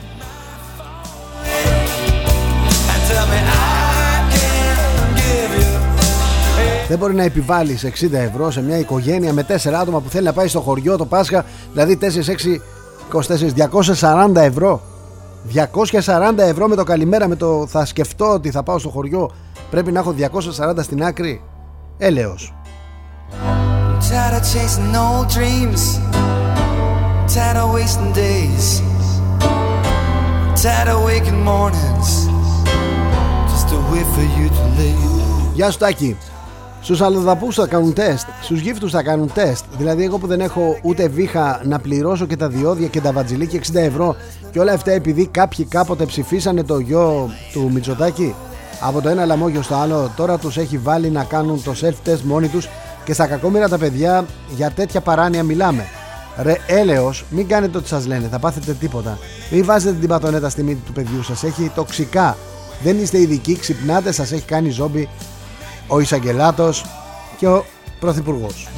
[6.89, 10.33] Δεν μπορεί να επιβάλλεις 60 ευρώ σε μια οικογένεια με 4 άτομα που θέλει να
[10.33, 12.61] πάει στο χωριό το Πάσχα, δηλαδή 4, 6,
[13.13, 14.83] 24, 240 ευρώ.
[15.55, 19.31] 240 ευρώ με το καλημέρα με το θα σκεφτώ ότι θα πάω στο χωριό
[19.71, 21.43] πρέπει να έχω 240 στην άκρη.
[21.99, 22.55] Έλεος.
[35.55, 36.17] Γεια σου Τάκη
[36.89, 39.65] Στους αλλοδαπούς θα κάνουν τεστ, στους γύφτους θα κάνουν τεστ.
[39.79, 43.61] Δηλαδή, εγώ που δεν έχω ούτε βήχα να πληρώσω και τα διόδια και τα βατζιλίκια
[43.73, 44.17] 60 ευρώ
[44.51, 48.35] και όλα αυτά επειδή κάποιοι κάποτε ψηφίσανε το γιο του Μητσοτάκη
[48.81, 52.49] από το ένα λαμόγιο στο άλλο, τώρα τους έχει βάλει να κάνουν το self-test μόνοι
[52.49, 52.69] τους
[53.05, 54.27] και στα κακόμοιρα τα παιδιά
[54.57, 55.87] για τέτοια παράνοια μιλάμε.
[56.43, 59.19] Ρε έλεος, μην κάνετε ό,τι σας λένε, θα πάθετε τίποτα.
[59.51, 62.37] Μην βάζετε την πατονέτα στη μύτη του παιδιού σας, έχει τοξικά.
[62.83, 65.09] Δεν είστε ειδικοί, ξυπνάτε, σας έχει κάνει ζόμπι
[65.89, 66.85] ο Ισαγγελάτος
[67.37, 67.65] και ο
[68.01, 68.69] Πρωθυπουργός.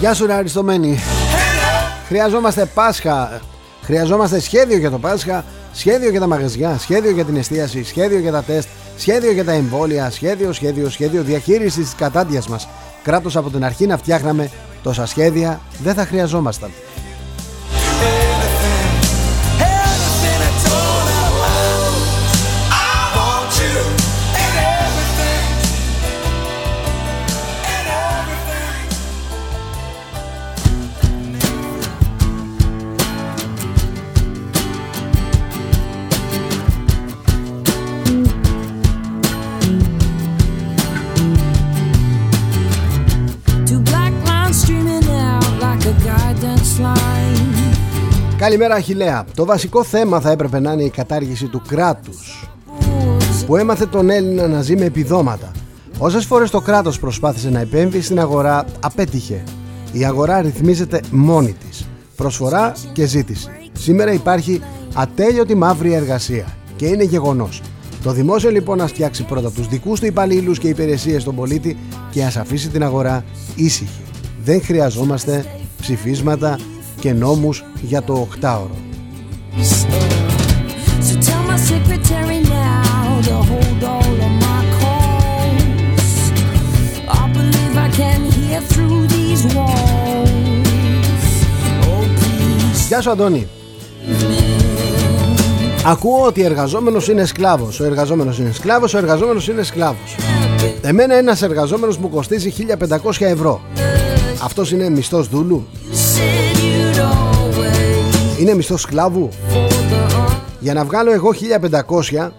[0.00, 0.98] Γεια σου Αριστομένη.
[2.06, 3.40] Χρειαζόμαστε Πάσχα.
[3.82, 8.32] Χρειαζόμαστε σχέδιο για το Πάσχα Σχέδιο για τα μαγαζιά Σχέδιο για την εστίαση Σχέδιο για
[8.32, 12.68] τα τεστ Σχέδιο για τα εμβόλια Σχέδιο, σχέδιο, σχέδιο διαχείρισης της κατάντιας μας.
[13.02, 14.50] Κράτος από την αρχή να φτιάχναμε
[14.82, 16.70] Τόσα σχέδια δεν θα χρειαζόμασταν
[48.40, 49.24] Καλημέρα Αχιλέα.
[49.34, 52.48] Το βασικό θέμα θα έπρεπε να είναι η κατάργηση του κράτους
[53.46, 55.50] που έμαθε τον Έλληνα να ζει με επιδόματα.
[55.98, 59.42] Όσες φορές το κράτος προσπάθησε να επέμβει στην αγορά απέτυχε.
[59.92, 61.88] Η αγορά ρυθμίζεται μόνη της.
[62.16, 63.48] Προσφορά και ζήτηση.
[63.72, 64.60] Σήμερα υπάρχει
[64.94, 67.62] ατέλειωτη μαύρη εργασία και είναι γεγονός.
[68.02, 71.76] Το δημόσιο λοιπόν να φτιάξει πρώτα τους δικούς του υπαλλήλους και υπηρεσίες στον πολίτη
[72.10, 73.24] και ας αφήσει την αγορά
[73.54, 74.02] ήσυχη.
[74.44, 75.44] Δεν χρειαζόμαστε
[75.80, 76.58] ψηφίσματα
[77.00, 78.76] και νόμους για το οκτάωρο.
[92.88, 93.46] Γεια σου Αντώνη.
[95.84, 97.80] Ακούω ότι ο εργαζόμενος είναι σκλάβος.
[97.80, 100.16] Ο εργαζόμενος είναι σκλάβος Ο εργαζόμενος είναι σκλάβος.
[100.80, 103.60] Εμένα ένας εργαζόμενος μου κοστίζει 1500 ευρώ.
[104.42, 105.66] Αυτός είναι μισθός δούλου
[108.40, 109.28] Είναι μισθός σκλάβου;
[110.60, 111.30] Για να βγάλω εγώ
[112.10, 112.30] 1500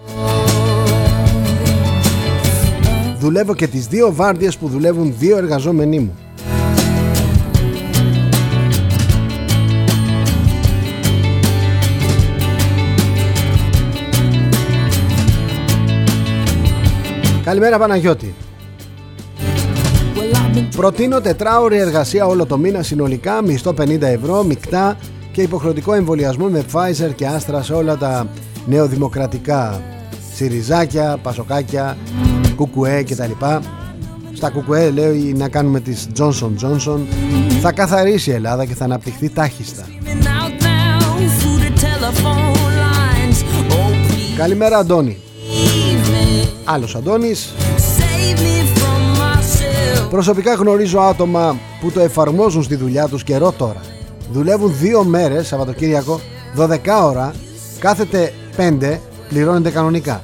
[3.19, 6.15] Δουλεύω και τις δύο βάρδιες που δουλεύουν δύο εργαζόμενοι μου.
[17.43, 18.33] Καλημέρα Παναγιώτη.
[20.75, 24.97] Προτείνω τετράωρη εργασία όλο το μήνα συνολικά, μισθό 50 ευρώ, μεικτά
[25.31, 28.27] και υποχρεωτικό εμβολιασμό με Pfizer και Άστρα σε όλα τα
[28.65, 29.81] νεοδημοκρατικά
[30.35, 31.97] Σιριζάκια, Πασοκάκια,
[32.55, 33.31] Κουκουέ κτλ.
[34.33, 36.99] Στα Κουκουέ λέει να κάνουμε τις Johnson Johnson.
[37.61, 39.85] Θα καθαρίσει η Ελλάδα και θα αναπτυχθεί τάχιστα.
[44.37, 45.17] Καλημέρα Αντώνη.
[46.63, 47.53] Άλλος Αντώνης
[50.09, 53.81] Προσωπικά γνωρίζω άτομα που το εφαρμόζουν στη δουλειά τους καιρό τώρα
[54.31, 56.19] Δουλεύουν δύο μέρες Σαββατοκύριακο
[56.57, 57.33] 12 ώρα
[57.81, 58.97] Κάθεται 5
[59.29, 60.23] πληρώνεται κανονικά.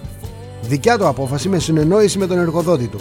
[0.61, 2.97] Δικιά του απόφαση με συνεννόηση με τον εργοδότη του.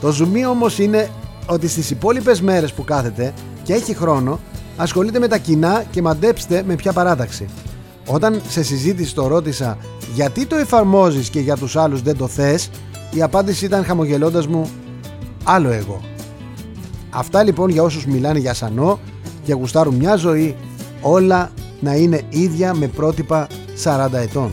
[0.00, 1.08] Το ζουμί όμως είναι
[1.46, 3.32] ότι στις υπόλοιπες μέρες που κάθεται
[3.62, 4.40] και έχει χρόνο
[4.76, 7.46] ασχολείται με τα κοινά και μαντέψτε με ποια παράταξη.
[8.06, 9.78] Όταν σε συζήτηση το ρώτησα
[10.14, 12.70] γιατί το εφαρμόζεις και για τους άλλους δεν το θες,
[13.10, 14.70] η απάντηση ήταν χαμογελώντας μου
[15.44, 16.00] άλλο εγώ.
[17.10, 18.98] Αυτά λοιπόν για όσους μιλάνε για σανό
[19.44, 20.56] και γουστάρουν μια ζωή
[21.00, 23.46] όλα να είναι ίδια με πρότυπα
[23.84, 24.50] 40 ετών.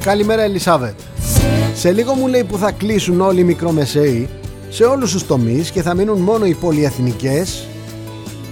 [0.00, 0.94] Καλημέρα Ελισάβετ
[1.74, 4.28] Σε λίγο μου λέει που θα κλείσουν όλοι οι μικρομεσαίοι
[4.68, 7.66] σε όλους τους τομείς και θα μείνουν μόνο οι πολυεθνικές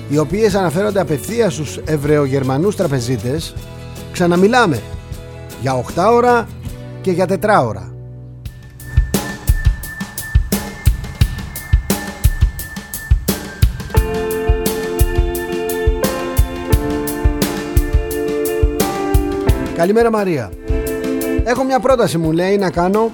[0.09, 3.55] οι οποίες αναφέρονται απευθείας στους Εβραιογερμανούς τραπεζίτες
[4.13, 4.83] ξαναμιλάμε
[5.61, 6.49] για 8 ώρα
[7.01, 7.95] και για 4 ώρα.
[19.77, 20.51] Καλημέρα Μαρία.
[21.45, 23.13] Έχω μια πρόταση μου λέει να κάνω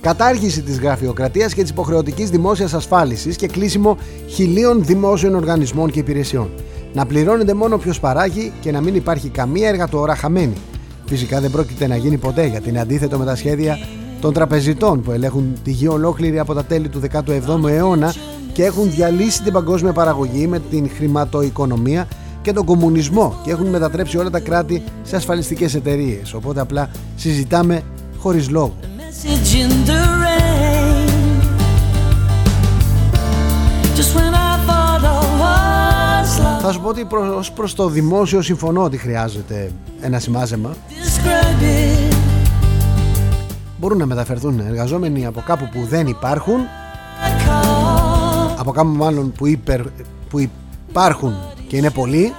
[0.00, 3.96] κατάργηση της γραφειοκρατίας και της υποχρεωτικής δημόσιας ασφάλισης και κλείσιμο
[4.26, 6.50] χιλίων δημόσιων οργανισμών και υπηρεσιών.
[6.92, 10.54] Να πληρώνεται μόνο ποιος παράγει και να μην υπάρχει καμία εργατοώρα χαμένη.
[11.06, 13.78] Φυσικά δεν πρόκειται να γίνει ποτέ γιατί είναι αντίθετο με τα σχέδια
[14.20, 18.14] των τραπεζιτών που ελέγχουν τη γη ολόκληρη από τα τέλη του 17ου αιώνα
[18.52, 22.08] και έχουν διαλύσει την παγκόσμια παραγωγή με την χρηματοοικονομία
[22.42, 26.34] και τον κομμουνισμό και έχουν μετατρέψει όλα τα κράτη σε ασφαλιστικές εταιρείες.
[26.34, 27.82] Οπότε απλά συζητάμε
[28.18, 28.74] χωρίς λόγο.
[36.60, 40.76] Θα σου πω ότι προς, προς το δημόσιο συμφωνώ ότι χρειάζεται ένα σημάζεμα.
[43.78, 46.60] Μπορούν να μεταφερθούν εργαζόμενοι από κάπου που δεν υπάρχουν
[48.58, 49.80] Από κάπου μάλλον που, υπερ,
[50.28, 50.38] που
[50.88, 51.34] υπάρχουν
[51.68, 52.32] και είναι πολλοί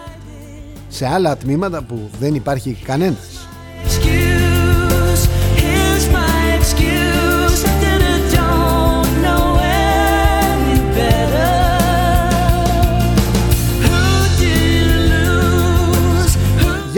[0.87, 3.38] σε άλλα τμήματα που δεν υπάρχει κανένας.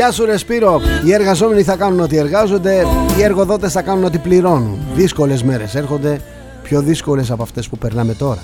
[0.01, 2.85] Γεια σου ρε Σπύρο, οι εργαζόμενοι θα κάνουν ότι εργάζονται,
[3.17, 4.79] οι εργοδότες θα κάνουν ότι πληρώνουν.
[4.95, 6.21] Δύσκολες μέρες έρχονται,
[6.63, 8.41] πιο δύσκολες από αυτές που περνάμε τώρα.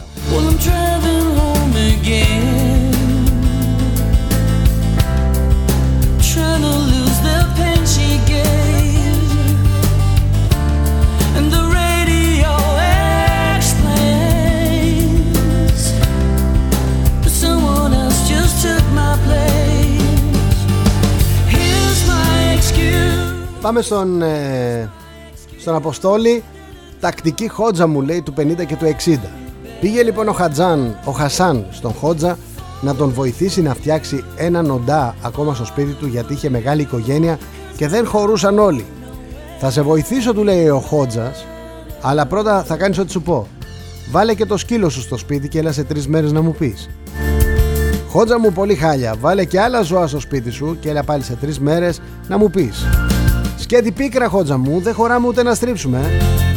[23.67, 24.89] Πάμε στον, ε,
[25.59, 26.43] στον Αποστόλη
[26.99, 29.17] Τακτική Χότζα μου λέει του 50 και του 60
[29.81, 32.37] Πήγε λοιπόν ο Χατζάν, ο Χασάν στον Χότζα
[32.81, 37.39] να τον βοηθήσει να φτιάξει ένα νοντά ακόμα στο σπίτι του γιατί είχε μεγάλη οικογένεια
[37.77, 38.85] και δεν χωρούσαν όλοι.
[39.59, 41.45] Θα σε βοηθήσω του λέει ο Χότζας
[42.01, 43.47] αλλά πρώτα θα κάνεις ό,τι σου πω.
[44.11, 46.89] Βάλε και το σκύλο σου στο σπίτι και έλα σε τρεις μέρες να μου πεις.
[48.09, 51.35] Χότζα μου πολύ χάλια, βάλε και άλλα ζώα στο σπίτι σου και έλα πάλι σε
[51.35, 52.85] τρεις μέρες να μου πεις.
[53.69, 56.11] Σκέτη πίκρα χότζα μου, δεν χωράμε ούτε να στρίψουμε.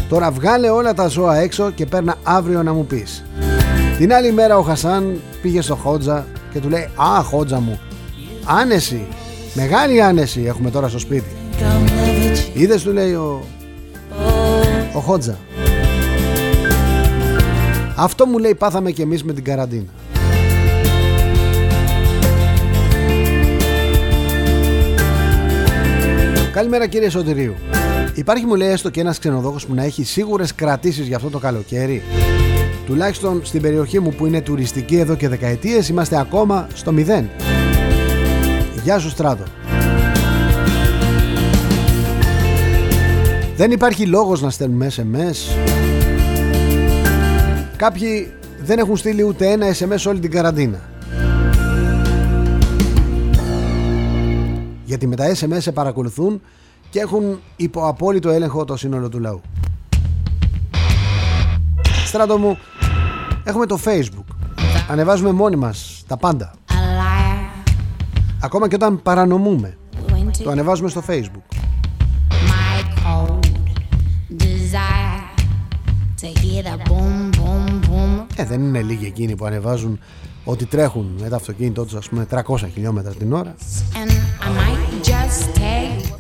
[0.08, 3.24] Τώρα βγάλε όλα τα ζώα έξω και παίρνα αύριο να μου πεις.
[3.98, 7.80] Την άλλη μέρα ο Χασάν πήγε στο Χότζα και του λέει Α, χότζα μου,
[8.44, 9.06] άνεση,
[9.54, 11.30] μεγάλη άνεση έχουμε τώρα στο σπίτι.
[12.54, 13.44] Είδες, του λέει ο,
[14.94, 15.38] ο Χότζα.
[17.96, 19.90] Αυτό μου λέει πάθαμε και εμείς με την καραντίνα.
[26.53, 27.55] Καλημέρα κύριε Σωτηρίου.
[28.14, 31.38] Υπάρχει μου λέει έστω και ένας ξενοδόχος που να έχει σίγουρες κρατήσεις για αυτό το
[31.38, 32.03] καλοκαίρι.
[32.86, 37.30] Τουλάχιστον στην περιοχή μου που είναι τουριστική εδώ και δεκαετίες είμαστε ακόμα στο μηδέν.
[38.82, 39.44] Γεια σου Στράτο.
[43.57, 45.57] Δεν υπάρχει λόγος να στέλνουμε SMS.
[47.76, 48.32] Κάποιοι
[48.62, 50.80] δεν έχουν στείλει ούτε ένα SMS όλη την καραντίνα.
[54.91, 56.41] Γιατί με τα SMS σε παρακολουθούν
[56.91, 59.41] και έχουν υπό απόλυτο έλεγχο το σύνολο του λαού.
[62.07, 62.59] Στράτο μου,
[63.45, 64.24] έχουμε το Facebook.
[64.88, 66.53] Ανεβάζουμε μόνοι μας τα πάντα.
[68.41, 69.76] Ακόμα και όταν παρανομούμε.
[70.43, 71.57] Το ανεβάζουμε στο Facebook.
[78.36, 79.99] Ε, δεν είναι λίγοι εκείνοι που ανεβάζουν
[80.45, 82.41] ότι τρέχουν με το αυτοκίνητό τους ας πούμε 300
[82.72, 83.55] χιλιόμετρα την ώρα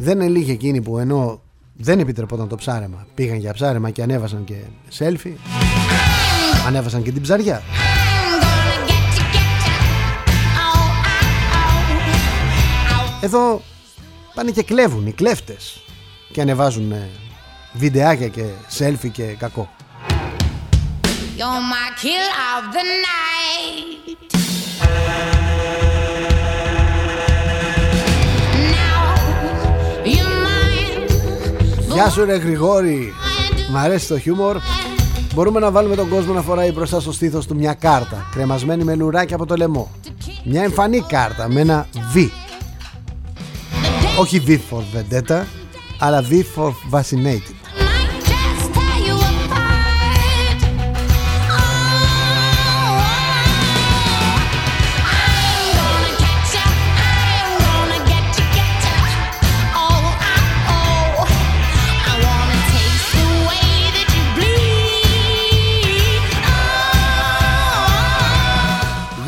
[0.02, 1.42] Δεν είναι λίγοι εκείνοι που ενώ
[1.76, 3.06] δεν επιτρεπόταν το ψάρεμα.
[3.14, 4.54] Πήγαν για ψάρεμα και ανέβασαν και
[4.98, 5.34] selfie.
[6.66, 7.62] Ανέβασαν και την ψαριά.
[13.20, 13.62] Εδώ
[14.34, 15.82] πάνε και κλέβουν οι κλέφτες
[16.32, 16.92] και ανεβάζουν
[17.72, 18.44] βιντεάκια και
[18.78, 19.70] selfie και κακό.
[21.38, 24.10] You're my kill of the night.
[32.00, 33.12] Γεια σου ρε Γρηγόρη.
[33.70, 34.56] Μ' αρέσει το χιούμορ.
[35.34, 38.94] Μπορούμε να βάλουμε τον κόσμο να φοράει μπροστά στο στήθος του μια κάρτα Κρεμασμένη με
[38.94, 39.90] λουράκι από το λαιμό.
[40.44, 42.28] Μια εμφανή κάρτα με ένα V
[44.20, 45.42] Όχι V for Vendetta
[45.98, 47.59] Αλλά V for Vaccinated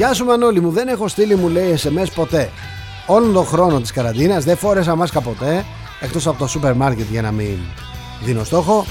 [0.03, 2.51] Γεια σου Μανώλη μου, δεν έχω στείλει μου λέει SMS ποτέ.
[3.07, 5.65] Όλον τον χρόνο της καραντίνας δεν φόρεσα μάσκα ποτέ,
[6.01, 7.59] εκτός από το σούπερ μάρκετ για να μην
[8.23, 8.85] δίνω στόχο.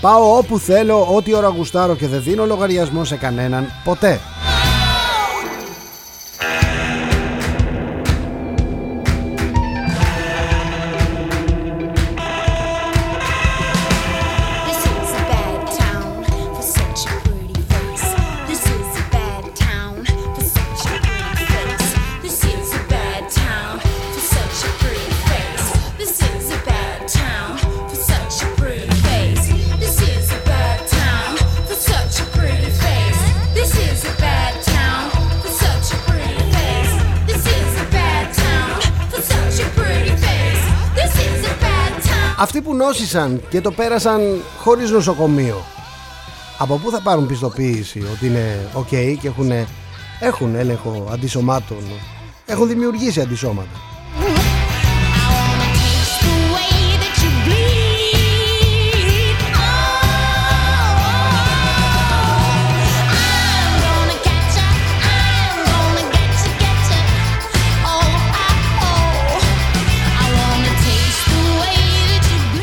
[0.00, 4.20] Πάω όπου θέλω, ό,τι ώρα γουστάρω και δεν δίνω λογαριασμό σε κανέναν ποτέ.
[43.10, 44.20] Αυτοί που νόσησαν και το πέρασαν
[44.58, 45.64] χωρίς νοσοκομείο.
[46.58, 49.50] Από πού θα πάρουν πιστοποίηση ότι είναι ok και έχουν,
[50.20, 51.82] έχουν έλεγχο αντισωμάτων;
[52.46, 53.89] Έχουν δημιουργήσει αντισώματα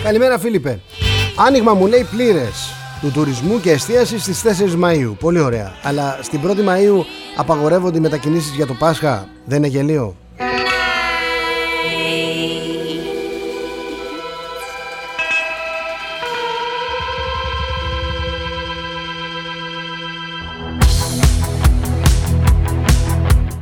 [0.07, 0.79] Καλημέρα Φίλιππε.
[1.47, 5.13] Άνοιγμα μου λέει πλήρες του τουρισμού και εστίασης στις 4 Μαΐου.
[5.19, 5.73] Πολύ ωραία.
[5.83, 7.03] Αλλά στην 1η Μαΐου
[7.35, 9.27] απαγορεύονται οι μετακινήσεις για το Πάσχα.
[9.45, 10.15] Δεν είναι γελίο;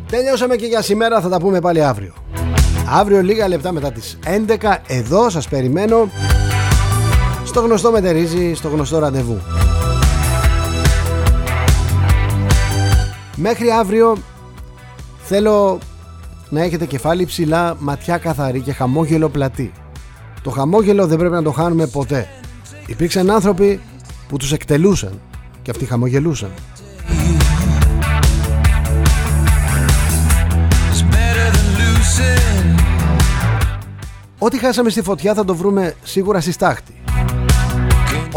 [0.09, 2.13] Τελειώσαμε και για σήμερα θα τα πούμε πάλι αύριο
[2.89, 4.19] Αύριο λίγα λεπτά μετά τις
[4.59, 6.09] 11 εδώ σας περιμένω
[7.55, 9.41] στο γνωστό μετερίζει, στο γνωστό ραντεβού.
[13.35, 14.17] Μέχρι αύριο
[15.17, 15.79] θέλω
[16.49, 19.71] να έχετε κεφάλι ψηλά, ματιά καθαρή και χαμόγελο πλατή.
[20.41, 22.27] Το χαμόγελο δεν πρέπει να το χάνουμε ποτέ.
[22.87, 23.81] Υπήρξαν άνθρωποι
[24.27, 25.21] που τους εκτελούσαν
[25.61, 26.51] και αυτοί χαμογελούσαν.
[34.39, 36.94] Ό,τι χάσαμε στη φωτιά θα το βρούμε σίγουρα στη στάχτη.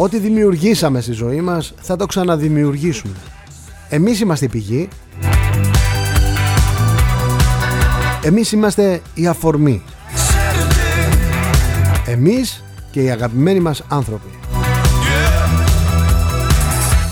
[0.00, 3.14] Ό,τι δημιουργήσαμε στη ζωή μας θα το ξαναδημιουργήσουμε.
[3.88, 4.88] Εμείς είμαστε η πηγή.
[8.22, 9.82] Εμείς είμαστε η αφορμή.
[12.06, 14.28] Εμείς και οι αγαπημένοι μας άνθρωποι.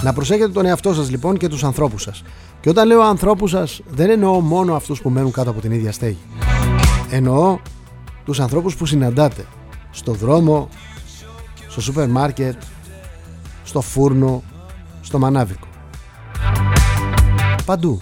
[0.02, 2.22] Να προσέχετε τον εαυτό σας λοιπόν και τους ανθρώπους σας.
[2.60, 5.92] Και όταν λέω ανθρώπους σας δεν εννοώ μόνο αυτούς που μένουν κάτω από την ίδια
[5.92, 6.24] στέγη.
[7.10, 7.58] Εννοώ
[8.24, 9.44] τους ανθρώπους που συναντάτε
[9.90, 10.68] Στο δρόμο,
[11.68, 12.54] στο σούπερ μάρκετ,
[13.66, 14.42] στο φούρνο,
[15.00, 15.66] στο μανάβικο.
[17.64, 18.00] Παντού.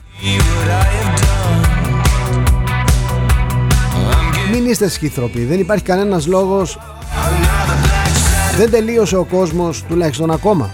[4.50, 6.78] Μην είστε σχηθροποί Δεν υπάρχει κανένας λόγος.
[8.56, 10.70] Δεν τελείωσε ο κόσμος Τουλάχιστον ακόμα.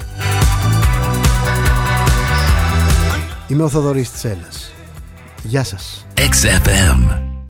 [3.47, 4.73] Είμαι ο Θοδωρής Τσέλας
[5.43, 6.07] Γεια σας.
[6.15, 7.30] XFM